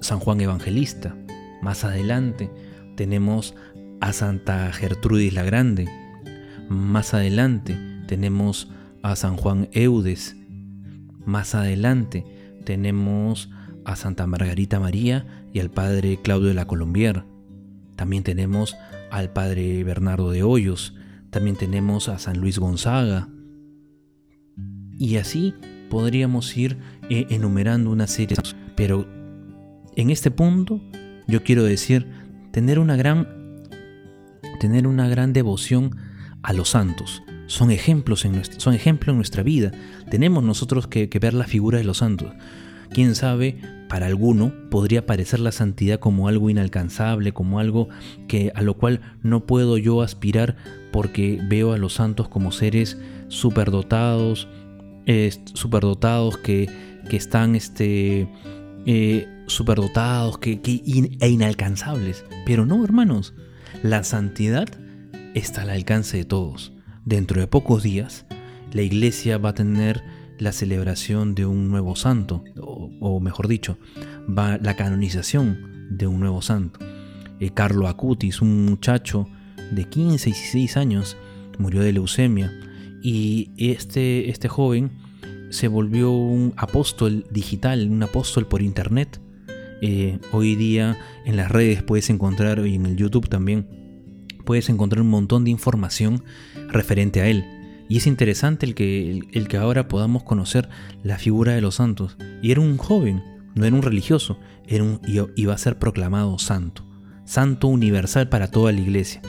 San 0.02 0.18
Juan 0.18 0.40
Evangelista, 0.40 1.16
más 1.62 1.85
adelante 1.85 2.51
tenemos 2.96 3.55
a 4.01 4.12
Santa 4.12 4.70
Gertrudis 4.72 5.33
la 5.33 5.44
Grande. 5.44 5.88
Más 6.68 7.14
adelante 7.14 7.79
tenemos 8.09 8.70
a 9.03 9.14
San 9.14 9.37
Juan 9.37 9.68
Eudes. 9.72 10.37
Más 11.25 11.55
adelante 11.55 12.25
tenemos 12.64 13.48
a 13.85 13.94
Santa 13.94 14.27
Margarita 14.27 14.81
María 14.81 15.25
y 15.53 15.61
al 15.61 15.70
Padre 15.70 16.18
Claudio 16.20 16.48
de 16.48 16.55
la 16.55 16.66
Colombier. 16.66 17.25
También 17.94 18.25
tenemos 18.25 18.77
al 19.12 19.33
Padre 19.33 19.85
Bernardo 19.85 20.31
de 20.33 20.42
Hoyos. 20.42 20.96
También 21.31 21.55
tenemos 21.57 22.09
a 22.09 22.18
San 22.18 22.38
Luis 22.38 22.59
Gonzaga. 22.59 23.29
Y 24.98 25.16
así 25.16 25.55
podríamos 25.90 26.57
ir 26.57 26.79
eh, 27.09 27.27
enumerando 27.31 27.90
una 27.90 28.09
serie. 28.09 28.37
Pero 28.75 29.07
en 29.94 30.11
este 30.11 30.33
punto 30.33 30.81
yo 31.26 31.42
quiero 31.42 31.64
decir, 31.64 32.06
tener 32.50 32.78
una 32.78 32.96
gran, 32.96 33.28
tener 34.61 34.87
una 34.87 35.08
gran 35.08 35.32
devoción 35.32 35.96
a 36.42 36.52
los 36.52 36.70
santos. 36.70 37.22
Son 37.46 37.70
ejemplos, 37.70 38.24
en 38.24 38.32
nuestra, 38.32 38.61
son 38.61 38.74
en 38.74 39.16
nuestra 39.16 39.42
vida. 39.42 39.72
Tenemos 40.11 40.42
nosotros 40.42 40.87
que, 40.87 41.08
ver 41.20 41.35
la 41.35 41.44
figura 41.44 41.78
de 41.78 41.85
los 41.85 41.98
santos. 41.98 42.32
Quién 42.90 43.14
sabe, 43.14 43.58
para 43.88 44.06
alguno 44.06 44.52
podría 44.70 45.06
parecer 45.06 45.40
la 45.40 45.52
santidad 45.52 45.98
como 45.98 46.28
algo 46.28 46.50
inalcanzable, 46.50 47.32
como 47.32 47.58
algo 47.58 47.88
que 48.28 48.52
a 48.54 48.62
lo 48.62 48.74
cual 48.74 49.00
no 49.22 49.46
puedo 49.46 49.76
yo 49.78 50.02
aspirar 50.02 50.56
porque 50.92 51.40
veo 51.48 51.72
a 51.72 51.78
los 51.78 51.94
santos 51.94 52.28
como 52.28 52.52
seres 52.52 52.98
superdotados, 53.28 54.48
superdotados 55.54 56.37
que, 56.38 56.68
que 57.08 57.16
están 57.16 57.56
este, 57.56 58.28
eh, 58.87 59.28
superdotados 59.46 60.38
que, 60.38 60.61
e 60.64 61.28
inalcanzables. 61.28 62.24
Pero 62.46 62.66
no, 62.66 62.85
hermanos, 62.85 63.35
la 63.83 64.05
santidad 64.05 64.68
está 65.35 65.62
al 65.62 65.70
alcance 65.70 66.18
de 66.18 66.24
todos. 66.24 66.72
Dentro 67.05 67.40
de 67.40 67.46
pocos 67.46 67.83
días, 67.83 68.26
la 68.72 68.83
iglesia 68.83 69.38
va 69.38 69.50
a 69.50 69.55
tener 69.55 70.02
la 70.38 70.52
celebración 70.52 71.35
de 71.35 71.46
un 71.46 71.68
nuevo 71.70 71.94
santo, 71.96 72.44
o, 72.61 73.20
mejor 73.20 73.48
dicho, 73.48 73.78
va 74.26 74.59
la 74.59 74.76
canonización 74.76 75.88
de 75.90 76.07
un 76.07 76.20
nuevo 76.20 76.42
santo. 76.42 76.81
Eh, 77.38 77.50
Carlo 77.50 77.88
Acutis, 77.88 78.40
un 78.40 78.64
muchacho 78.64 79.28
de 79.70 79.85
15, 79.88 80.31
16 80.31 80.76
años, 80.76 81.16
murió 81.59 81.83
de 81.83 81.92
leucemia 81.92 82.52
y 83.02 83.50
este, 83.57 84.31
este 84.31 84.48
joven 84.48 84.90
se 85.50 85.68
volvió 85.68 86.11
un 86.11 86.55
apóstol 86.57 87.26
digital, 87.31 87.88
un 87.90 88.02
apóstol 88.02 88.46
por 88.46 88.62
internet. 88.62 89.20
Eh, 89.84 90.20
hoy 90.30 90.54
día 90.54 90.96
en 91.26 91.36
las 91.36 91.50
redes 91.50 91.82
puedes 91.82 92.08
encontrar, 92.08 92.64
y 92.66 92.76
en 92.76 92.86
el 92.86 92.96
YouTube 92.96 93.28
también, 93.28 93.66
puedes 94.46 94.68
encontrar 94.68 95.02
un 95.02 95.10
montón 95.10 95.44
de 95.44 95.50
información 95.50 96.22
referente 96.68 97.20
a 97.20 97.26
él. 97.26 97.44
Y 97.88 97.98
es 97.98 98.06
interesante 98.06 98.64
el 98.64 98.74
que, 98.74 99.20
el, 99.32 99.48
que 99.48 99.56
ahora 99.56 99.88
podamos 99.88 100.22
conocer 100.22 100.68
la 101.02 101.18
figura 101.18 101.52
de 101.52 101.60
los 101.60 101.74
santos. 101.74 102.16
Y 102.40 102.52
era 102.52 102.60
un 102.60 102.78
joven, 102.78 103.22
no 103.54 103.64
era 103.64 103.74
un 103.74 103.82
religioso, 103.82 104.38
era 104.66 104.84
un, 104.84 105.00
iba 105.36 105.52
a 105.52 105.58
ser 105.58 105.78
proclamado 105.78 106.38
santo. 106.38 106.86
Santo 107.24 107.66
universal 107.66 108.28
para 108.28 108.48
toda 108.48 108.72
la 108.72 108.80
iglesia 108.80 109.20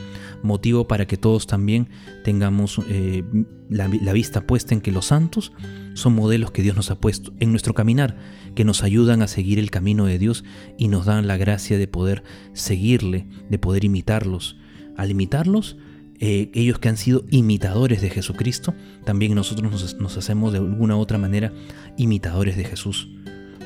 motivo 0.43 0.87
para 0.87 1.07
que 1.07 1.17
todos 1.17 1.47
también 1.47 1.89
tengamos 2.23 2.79
eh, 2.89 3.23
la, 3.69 3.87
vista 4.13 4.45
puesta 4.45 4.73
en 4.73 4.81
que 4.81 4.91
los 4.91 5.07
santos 5.07 5.51
son 5.93 6.13
modelos 6.13 6.51
que 6.51 6.61
Dios 6.61 6.75
nos 6.75 6.91
ha 6.91 6.99
puesto 6.99 7.33
en 7.39 7.51
nuestro 7.51 7.73
caminar, 7.73 8.17
que 8.55 8.65
nos 8.65 8.83
ayudan 8.83 9.21
a 9.21 9.27
seguir 9.27 9.57
el 9.57 9.71
camino 9.71 10.05
de 10.05 10.19
Dios 10.19 10.43
y 10.77 10.89
nos 10.89 11.05
dan 11.05 11.27
la 11.27 11.37
gracia 11.37 11.77
de 11.77 11.87
poder 11.87 12.23
seguirle, 12.53 13.27
de 13.49 13.57
poder 13.57 13.83
imitarlos. 13.83 14.57
Al 14.95 15.11
imitarlos, 15.11 15.77
eh, 16.19 16.51
ellos 16.53 16.79
que 16.79 16.89
han 16.89 16.97
sido 16.97 17.25
imitadores 17.31 18.01
de 18.01 18.09
Jesucristo, 18.09 18.75
también 19.05 19.33
nosotros 19.33 19.95
nos, 19.99 20.17
hacemos 20.17 20.51
de 20.51 20.59
alguna 20.59 20.95
u 20.95 20.99
otra 20.99 21.17
manera 21.17 21.51
imitadores 21.97 22.55
de 22.55 22.65
Jesús, 22.65 23.09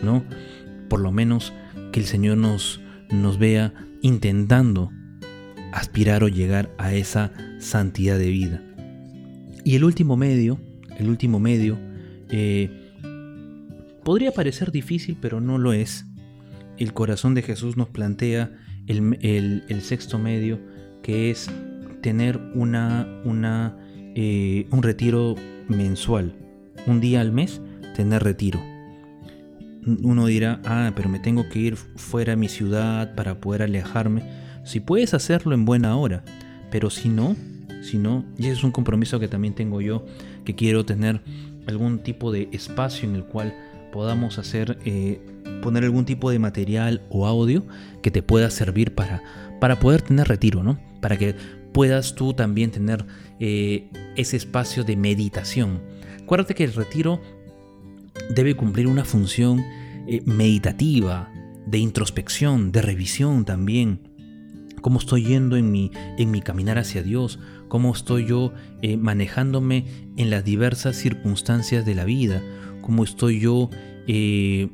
¿no? 0.04 0.24
Por 0.90 1.02
lo 1.02 1.12
menos 1.12 1.54
que 1.92 2.00
el 2.00 2.06
Señor 2.06 2.38
nos, 2.38 2.80
nos 3.10 3.38
vea 3.38 3.74
intentando 4.02 4.92
aspirar 5.72 6.24
o 6.24 6.28
llegar 6.28 6.74
a 6.78 6.94
esa 6.94 7.32
santidad 7.60 8.18
de 8.18 8.30
vida. 8.30 8.62
Y 9.64 9.76
el 9.76 9.84
último 9.84 10.16
medio, 10.16 10.60
el 10.98 11.10
último 11.10 11.40
medio, 11.40 11.78
eh, 12.30 12.70
podría 14.04 14.32
parecer 14.32 14.72
difícil, 14.72 15.18
pero 15.20 15.42
no 15.42 15.58
lo 15.58 15.74
es. 15.74 16.06
El 16.78 16.94
corazón 16.94 17.34
de 17.34 17.42
Jesús 17.42 17.76
nos 17.76 17.90
plantea 17.90 18.52
el, 18.88 19.82
sexto 19.82 20.20
medio, 20.20 20.60
que 21.04 21.32
es 21.32 21.50
tener 22.02 22.40
una, 22.54 23.22
una, 23.26 23.78
eh, 24.16 24.68
un 24.72 24.84
retiro 24.84 25.36
mensual. 25.68 26.36
Un 26.86 27.02
día 27.02 27.22
al 27.22 27.32
mes, 27.32 27.62
tener 27.96 28.24
retiro. 28.24 28.62
Uno 30.02 30.28
dirá, 30.28 30.62
ah, 30.66 30.92
pero 30.96 31.10
me 31.10 31.20
tengo 31.20 31.50
que 31.50 31.60
ir 31.60 31.76
fuera 31.76 32.32
de 32.32 32.38
mi 32.38 32.50
ciudad 32.50 33.16
para 33.16 33.40
poder 33.40 33.64
alejarme 33.64 34.47
si 34.68 34.82
puedes 34.82 35.14
hacerlo 35.14 35.56
en 35.56 35.64
buena 35.64 35.96
hora, 35.96 36.24
pero 36.70 36.90
si 36.90 37.08
no, 37.08 37.38
si 37.82 37.98
no, 37.98 38.26
y 38.38 38.44
ese 38.44 38.52
es 38.52 38.64
un 38.66 38.72
compromiso 38.72 39.18
que 39.18 39.30
también 39.30 39.56
tengo 39.56 39.80
yo, 39.80 40.06
que 40.44 40.56
quiero 40.56 40.86
tener 40.86 41.22
algún 41.68 42.00
tipo 42.00 42.34
de 42.34 42.50
espacio 42.52 43.08
en 43.08 43.16
el 43.16 43.24
cual 43.24 43.56
podamos 43.94 44.38
hacer, 44.38 44.78
eh, 44.84 45.22
poner 45.62 45.86
algún 45.86 46.04
tipo 46.04 46.30
de 46.32 46.40
material 46.40 47.02
o 47.10 47.26
audio 47.26 47.66
que 48.02 48.12
te 48.12 48.22
pueda 48.22 48.50
servir 48.50 48.94
para, 48.94 49.24
para 49.62 49.80
poder 49.80 50.02
tener 50.02 50.28
retiro, 50.28 50.64
¿no? 50.64 50.78
Para 51.00 51.18
que 51.18 51.34
puedas 51.72 52.16
tú 52.16 52.34
también 52.34 52.70
tener 52.70 53.06
eh, 53.40 53.90
ese 54.18 54.36
espacio 54.36 54.84
de 54.84 54.98
meditación. 54.98 55.80
Acuérdate 56.22 56.56
que 56.56 56.66
el 56.66 56.74
retiro 56.74 57.22
debe 58.36 58.56
cumplir 58.56 58.88
una 58.88 59.06
función 59.06 59.64
eh, 60.08 60.22
meditativa, 60.26 61.32
de 61.66 61.78
introspección, 61.78 62.72
de 62.74 62.82
revisión 62.82 63.46
también 63.46 64.17
cómo 64.82 65.00
estoy 65.00 65.24
yendo 65.24 65.58
en 65.58 65.72
mi, 65.72 65.92
en 66.18 66.32
mi 66.32 66.42
caminar 66.42 66.78
hacia 66.78 67.04
Dios, 67.04 67.40
cómo 67.68 67.92
estoy 67.94 68.26
yo 68.26 68.54
eh, 68.82 68.98
manejándome 68.98 69.86
en 70.18 70.30
las 70.30 70.44
diversas 70.44 70.96
circunstancias 70.96 71.86
de 71.86 71.96
la 71.96 72.06
vida, 72.06 72.42
cómo 72.82 73.04
estoy 73.04 73.40
yo, 73.40 73.70
eh, 74.08 74.70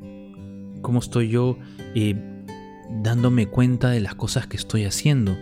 cómo 0.81 0.99
estoy 0.99 1.29
yo 1.29 1.57
eh, 1.95 2.15
dándome 3.01 3.47
cuenta 3.47 3.89
de 3.89 4.01
las 4.01 4.15
cosas 4.15 4.47
que 4.47 4.57
estoy 4.57 4.85
haciendo. 4.85 5.37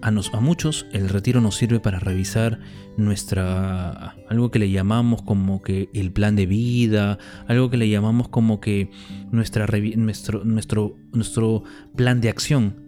a, 0.00 0.10
nos, 0.10 0.34
a 0.34 0.40
muchos 0.40 0.86
el 0.92 1.08
retiro 1.08 1.40
nos 1.40 1.54
sirve 1.54 1.78
para 1.78 2.00
revisar 2.00 2.58
nuestra 2.96 4.16
algo 4.28 4.50
que 4.50 4.58
le 4.58 4.68
llamamos 4.68 5.22
como 5.22 5.62
que 5.62 5.88
el 5.94 6.10
plan 6.10 6.34
de 6.34 6.46
vida, 6.46 7.18
algo 7.46 7.70
que 7.70 7.76
le 7.76 7.88
llamamos 7.88 8.28
como 8.28 8.60
que 8.60 8.90
nuestra 9.30 9.68
nuestro 9.96 10.44
nuestro 10.44 10.96
nuestro 11.12 11.62
plan 11.94 12.20
de 12.20 12.30
acción 12.30 12.81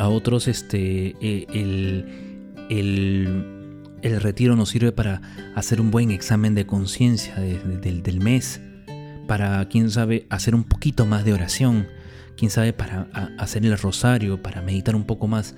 a 0.00 0.08
otros 0.08 0.48
este, 0.48 1.14
eh, 1.20 1.46
el, 1.52 2.06
el, 2.70 4.20
retiro 4.20 4.56
nos 4.56 4.70
sirve 4.70 4.92
para 4.92 5.20
hacer 5.54 5.78
un 5.78 5.90
buen 5.90 6.10
examen 6.10 6.54
de 6.54 6.64
conciencia 6.64 7.34
del 7.36 8.20
mes, 8.20 8.62
para, 9.26 9.62
quién 9.68 9.90
sabe, 9.90 10.26
hacer 10.30 10.54
un 10.54 10.64
poquito 10.64 11.04
más 11.04 11.26
de 11.26 11.34
oración, 11.34 11.86
quién 12.34 12.50
sabe, 12.50 12.72
para 12.72 13.08
hacer 13.38 13.66
el 13.66 13.76
rosario, 13.76 14.42
para 14.42 14.62
meditar 14.62 14.96
un 14.96 15.04
poco 15.04 15.28
más. 15.28 15.54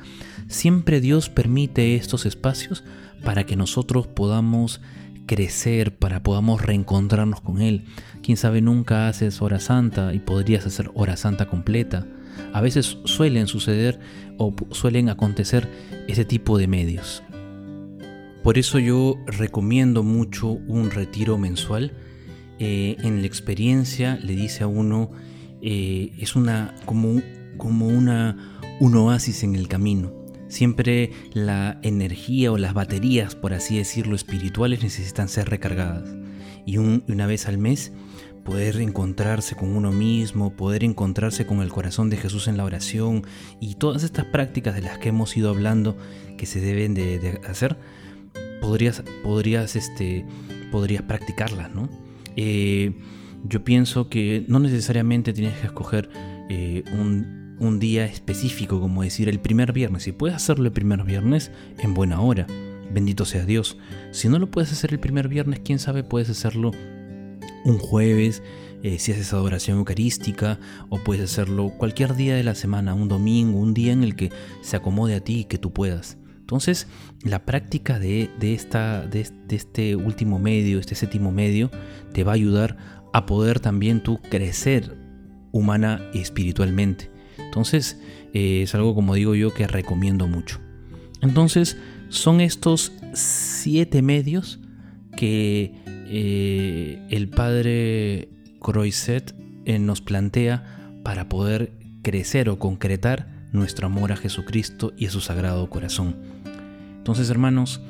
Siempre 0.48 1.00
Dios 1.00 1.28
permite 1.28 1.94
estos 1.94 2.26
espacios 2.26 2.82
para 3.24 3.44
que 3.46 3.54
nosotros 3.54 4.08
podamos 4.08 4.80
crecer, 5.26 5.96
para 5.96 6.24
podamos 6.24 6.62
reencontrarnos 6.62 7.40
con 7.40 7.60
Él. 7.62 7.84
Quién 8.24 8.36
sabe, 8.36 8.60
nunca 8.60 9.06
haces 9.06 9.40
hora 9.40 9.60
santa 9.60 10.12
y 10.12 10.18
podrías 10.18 10.66
hacer 10.66 10.90
hora 10.94 11.16
santa 11.16 11.46
completa. 11.46 12.06
A 12.52 12.60
veces 12.60 12.98
suelen 13.04 13.46
suceder 13.46 13.98
o 14.38 14.54
suelen 14.70 15.08
acontecer 15.08 15.68
ese 16.08 16.24
tipo 16.24 16.58
de 16.58 16.66
medios. 16.66 17.22
Por 18.42 18.58
eso 18.58 18.78
yo 18.78 19.18
recomiendo 19.26 20.02
mucho 20.02 20.48
un 20.48 20.90
retiro 20.90 21.38
mensual. 21.38 21.92
Eh, 22.58 22.96
en 23.02 23.20
la 23.20 23.26
experiencia 23.26 24.18
le 24.22 24.34
dice 24.34 24.64
a 24.64 24.66
uno, 24.66 25.12
eh, 25.60 26.12
es 26.18 26.34
una 26.34 26.74
como, 26.84 27.22
como 27.56 27.86
una, 27.86 28.58
un 28.80 28.96
oasis 28.96 29.44
en 29.44 29.54
el 29.54 29.68
camino. 29.68 30.12
Siempre 30.48 31.12
la 31.32 31.78
energía 31.82 32.52
o 32.52 32.58
las 32.58 32.74
baterías, 32.74 33.36
por 33.36 33.54
así 33.54 33.78
decirlo, 33.78 34.16
espirituales 34.16 34.82
necesitan 34.82 35.28
ser 35.28 35.48
recargadas. 35.48 36.14
Y 36.66 36.78
una 36.78 37.26
vez 37.26 37.46
al 37.46 37.58
mes 37.58 37.92
poder 38.44 38.80
encontrarse 38.80 39.54
con 39.54 39.76
uno 39.76 39.92
mismo, 39.92 40.54
poder 40.54 40.84
encontrarse 40.84 41.46
con 41.46 41.60
el 41.60 41.70
corazón 41.70 42.10
de 42.10 42.16
Jesús 42.16 42.48
en 42.48 42.56
la 42.56 42.64
oración 42.64 43.24
y 43.60 43.74
todas 43.74 44.02
estas 44.02 44.24
prácticas 44.26 44.74
de 44.74 44.82
las 44.82 44.98
que 44.98 45.10
hemos 45.10 45.36
ido 45.36 45.50
hablando 45.50 45.96
que 46.36 46.46
se 46.46 46.60
deben 46.60 46.94
de, 46.94 47.40
hacer, 47.48 47.76
podrías, 48.60 49.02
podrías, 49.22 49.76
este, 49.76 50.26
podrías 50.70 51.02
practicarlas, 51.02 51.74
¿no? 51.74 51.88
Eh, 52.36 52.92
yo 53.44 53.64
pienso 53.64 54.08
que 54.08 54.44
no 54.48 54.58
necesariamente 54.58 55.32
tienes 55.32 55.58
que 55.58 55.66
escoger 55.66 56.10
eh, 56.48 56.84
un, 56.92 57.56
un 57.58 57.78
día 57.78 58.04
específico, 58.04 58.80
como 58.80 59.02
decir 59.02 59.28
el 59.28 59.40
primer 59.40 59.72
viernes. 59.72 60.04
Si 60.04 60.12
puedes 60.12 60.36
hacerlo 60.36 60.66
el 60.66 60.72
primer 60.72 61.02
viernes, 61.04 61.50
en 61.78 61.94
buena 61.94 62.20
hora. 62.20 62.46
Bendito 62.92 63.24
sea 63.24 63.44
Dios. 63.46 63.78
Si 64.10 64.28
no 64.28 64.38
lo 64.38 64.50
puedes 64.50 64.70
hacer 64.72 64.92
el 64.92 65.00
primer 65.00 65.28
viernes, 65.28 65.60
quién 65.64 65.78
sabe, 65.78 66.04
puedes 66.04 66.28
hacerlo 66.28 66.72
un 67.64 67.78
jueves, 67.78 68.42
eh, 68.82 68.98
si 68.98 69.12
haces 69.12 69.32
adoración 69.32 69.78
eucarística, 69.78 70.58
o 70.88 70.98
puedes 70.98 71.30
hacerlo 71.30 71.72
cualquier 71.78 72.14
día 72.14 72.34
de 72.34 72.42
la 72.42 72.54
semana, 72.54 72.94
un 72.94 73.08
domingo, 73.08 73.58
un 73.58 73.74
día 73.74 73.92
en 73.92 74.02
el 74.02 74.16
que 74.16 74.30
se 74.60 74.76
acomode 74.76 75.14
a 75.14 75.20
ti 75.20 75.40
y 75.40 75.44
que 75.44 75.58
tú 75.58 75.72
puedas. 75.72 76.18
Entonces, 76.52 76.86
la 77.22 77.46
práctica 77.46 77.98
de, 77.98 78.28
esta, 78.40 79.06
de, 79.06 79.26
este 79.48 79.96
último 79.96 80.38
medio, 80.38 80.80
este 80.80 80.94
séptimo 80.94 81.30
medio, 81.30 81.70
te 82.12 82.24
va 82.24 82.32
a 82.32 82.34
ayudar 82.34 82.76
a 83.12 83.24
poder 83.24 83.60
también 83.60 84.02
tú 84.02 84.18
crecer 84.28 84.96
humana 85.52 86.00
y 86.12 86.18
espiritualmente. 86.18 87.10
Entonces, 87.38 87.98
eh, 88.34 88.62
es 88.62 88.74
algo, 88.74 88.94
como 88.94 89.14
digo 89.14 89.34
yo, 89.34 89.54
que 89.54 89.66
recomiendo 89.66 90.26
mucho. 90.26 90.60
Entonces, 91.20 91.78
son 92.08 92.40
estos 92.40 92.92
siete 93.14 94.02
medios 94.02 94.60
que 95.16 95.81
eh, 96.14 96.98
el 97.08 97.30
padre 97.30 98.28
Croiset 98.60 99.34
eh, 99.64 99.78
nos 99.78 100.02
plantea 100.02 101.00
para 101.02 101.30
poder 101.30 101.72
crecer 102.02 102.50
o 102.50 102.58
concretar 102.58 103.48
nuestro 103.50 103.86
amor 103.86 104.12
a 104.12 104.16
Jesucristo 104.16 104.92
y 104.98 105.06
a 105.06 105.10
su 105.10 105.22
sagrado 105.22 105.70
corazón. 105.70 106.16
Entonces, 106.98 107.30
hermanos, 107.30 107.80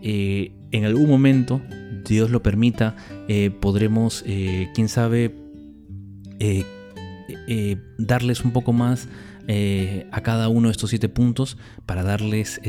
eh, 0.00 0.52
en 0.70 0.84
algún 0.84 1.10
momento, 1.10 1.60
Dios 2.04 2.30
lo 2.30 2.40
permita, 2.40 2.94
podremos, 3.60 4.24
quién 4.74 4.88
sabe, 4.88 5.34
darles 7.98 8.44
un 8.44 8.52
poco 8.52 8.72
más 8.72 9.08
a 10.10 10.20
cada 10.22 10.48
uno 10.48 10.68
de 10.68 10.72
estos 10.72 10.90
siete 10.90 11.08
puntos 11.08 11.58
para 11.84 12.02
darles 12.02 12.60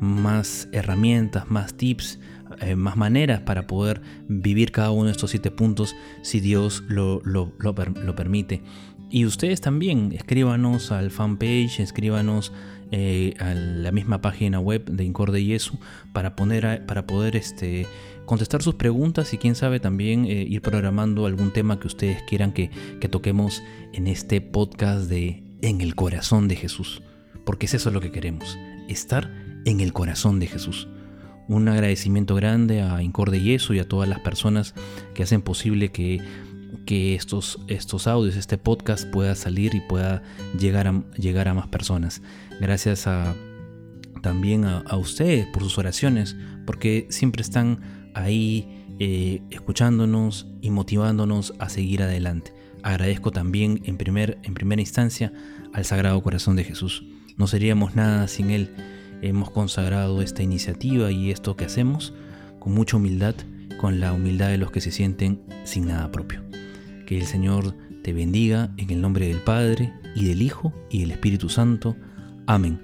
más 0.00 0.68
herramientas, 0.72 1.50
más 1.50 1.74
tips, 1.74 2.18
eh, 2.60 2.76
más 2.76 2.96
maneras 2.96 3.40
para 3.40 3.66
poder 3.66 4.00
vivir 4.28 4.72
cada 4.72 4.90
uno 4.90 5.06
de 5.06 5.12
estos 5.12 5.30
siete 5.30 5.50
puntos 5.50 5.94
si 6.22 6.40
Dios 6.40 6.82
lo, 6.88 7.20
lo, 7.24 7.52
lo, 7.58 8.14
permite. 8.14 8.62
Y 9.10 9.26
ustedes 9.26 9.60
también, 9.60 10.12
escríbanos 10.12 10.90
al 10.90 11.10
fanpage, 11.10 11.80
escríbanos 11.80 12.52
eh, 12.90 13.34
a 13.38 13.54
la 13.54 13.92
misma 13.92 14.20
página 14.20 14.60
web 14.60 14.84
de 14.84 15.04
Incorde 15.04 15.44
Yesu 15.44 15.78
para, 16.12 16.36
poner 16.36 16.86
para 16.86 17.06
poder 17.06 17.36
este, 17.36 17.86
contestar 18.24 18.62
sus 18.62 18.74
preguntas 18.74 19.32
y 19.34 19.38
quién 19.38 19.54
sabe 19.54 19.80
también 19.80 20.24
eh, 20.24 20.46
ir 20.48 20.62
programando 20.62 21.26
algún 21.26 21.52
tema 21.52 21.78
que 21.78 21.86
ustedes 21.86 22.22
quieran 22.22 22.52
que, 22.52 22.70
que 23.00 23.08
toquemos 23.08 23.62
en 23.92 24.06
este 24.06 24.40
podcast 24.40 25.08
de 25.08 25.42
En 25.60 25.80
el 25.80 25.94
corazón 25.94 26.48
de 26.48 26.56
Jesús. 26.56 27.02
Porque 27.44 27.66
es 27.66 27.74
eso 27.74 27.90
lo 27.90 28.00
que 28.00 28.12
queremos, 28.12 28.58
estar 28.88 29.30
en 29.64 29.80
el 29.80 29.92
corazón 29.92 30.40
de 30.40 30.46
Jesús. 30.46 30.88
Un 31.52 31.68
agradecimiento 31.68 32.34
grande 32.34 32.80
a 32.80 33.02
Incorde 33.02 33.38
Yeso 33.38 33.74
y 33.74 33.78
a 33.78 33.86
todas 33.86 34.08
las 34.08 34.20
personas 34.20 34.74
que 35.12 35.22
hacen 35.22 35.42
posible 35.42 35.90
que, 35.90 36.18
que 36.86 37.14
estos, 37.14 37.60
estos 37.68 38.06
audios, 38.06 38.36
este 38.36 38.56
podcast 38.56 39.06
pueda 39.10 39.34
salir 39.34 39.74
y 39.74 39.80
pueda 39.80 40.22
llegar 40.58 40.88
a, 40.88 41.02
llegar 41.18 41.48
a 41.48 41.54
más 41.54 41.66
personas. 41.66 42.22
Gracias 42.58 43.06
también 44.22 44.64
a, 44.64 44.96
ustedes 44.96 45.46
por 45.48 45.62
sus 45.62 45.76
oraciones, 45.76 46.36
porque 46.64 47.06
siempre 47.10 47.42
están 47.42 47.80
ahí 48.14 48.86
eh, 48.98 49.42
escuchándonos 49.50 50.46
y 50.62 50.70
motivándonos 50.70 51.52
a 51.58 51.68
seguir 51.68 52.02
adelante. 52.02 52.54
Agradezco 52.82 53.30
también 53.30 53.82
en, 53.84 53.98
primer, 53.98 54.38
en 54.42 54.54
primera 54.54 54.80
instancia 54.80 55.34
al 55.74 55.84
Sagrado 55.84 56.22
Corazón 56.22 56.56
de 56.56 56.64
Jesús. 56.64 57.04
No 57.36 57.46
seríamos 57.46 57.94
nada 57.94 58.26
sin 58.26 58.50
Él 58.50 58.70
hemos 59.22 59.50
consagrado 59.50 60.20
esta 60.20 60.42
iniciativa 60.42 61.10
y 61.10 61.30
esto 61.30 61.56
que 61.56 61.64
hacemos 61.64 62.12
con 62.58 62.74
mucha 62.74 62.96
humildad, 62.96 63.34
con 63.80 64.00
la 64.00 64.12
humildad 64.12 64.48
de 64.48 64.58
los 64.58 64.70
que 64.70 64.80
se 64.80 64.90
sienten 64.90 65.42
sin 65.64 65.86
nada 65.86 66.10
propio. 66.12 66.42
Que 67.06 67.18
el 67.18 67.26
Señor 67.26 67.74
te 68.02 68.12
bendiga 68.12 68.72
en 68.76 68.90
el 68.90 69.00
nombre 69.00 69.28
del 69.28 69.38
Padre 69.38 69.92
y 70.14 70.26
del 70.26 70.42
Hijo 70.42 70.72
y 70.90 71.00
del 71.00 71.12
Espíritu 71.12 71.48
Santo. 71.48 71.96
Amén. 72.46 72.80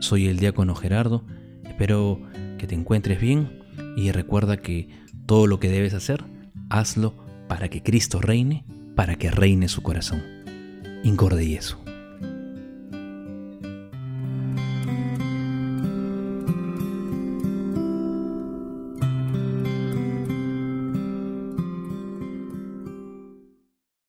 Soy 0.00 0.26
el 0.26 0.38
diácono 0.38 0.74
Gerardo, 0.74 1.24
espero 1.64 2.20
que 2.58 2.66
te 2.66 2.74
encuentres 2.74 3.20
bien 3.20 3.62
y 3.96 4.10
recuerda 4.12 4.56
que 4.56 4.88
todo 5.24 5.46
lo 5.46 5.58
que 5.58 5.70
debes 5.70 5.94
hacer, 5.94 6.24
hazlo 6.68 7.14
para 7.48 7.68
que 7.68 7.82
Cristo 7.82 8.20
reine, 8.20 8.64
para 8.94 9.16
que 9.16 9.30
reine 9.30 9.68
su 9.68 9.82
corazón. 9.82 10.22
Incorde 11.02 11.44
y 11.44 11.54
eso. 11.54 11.85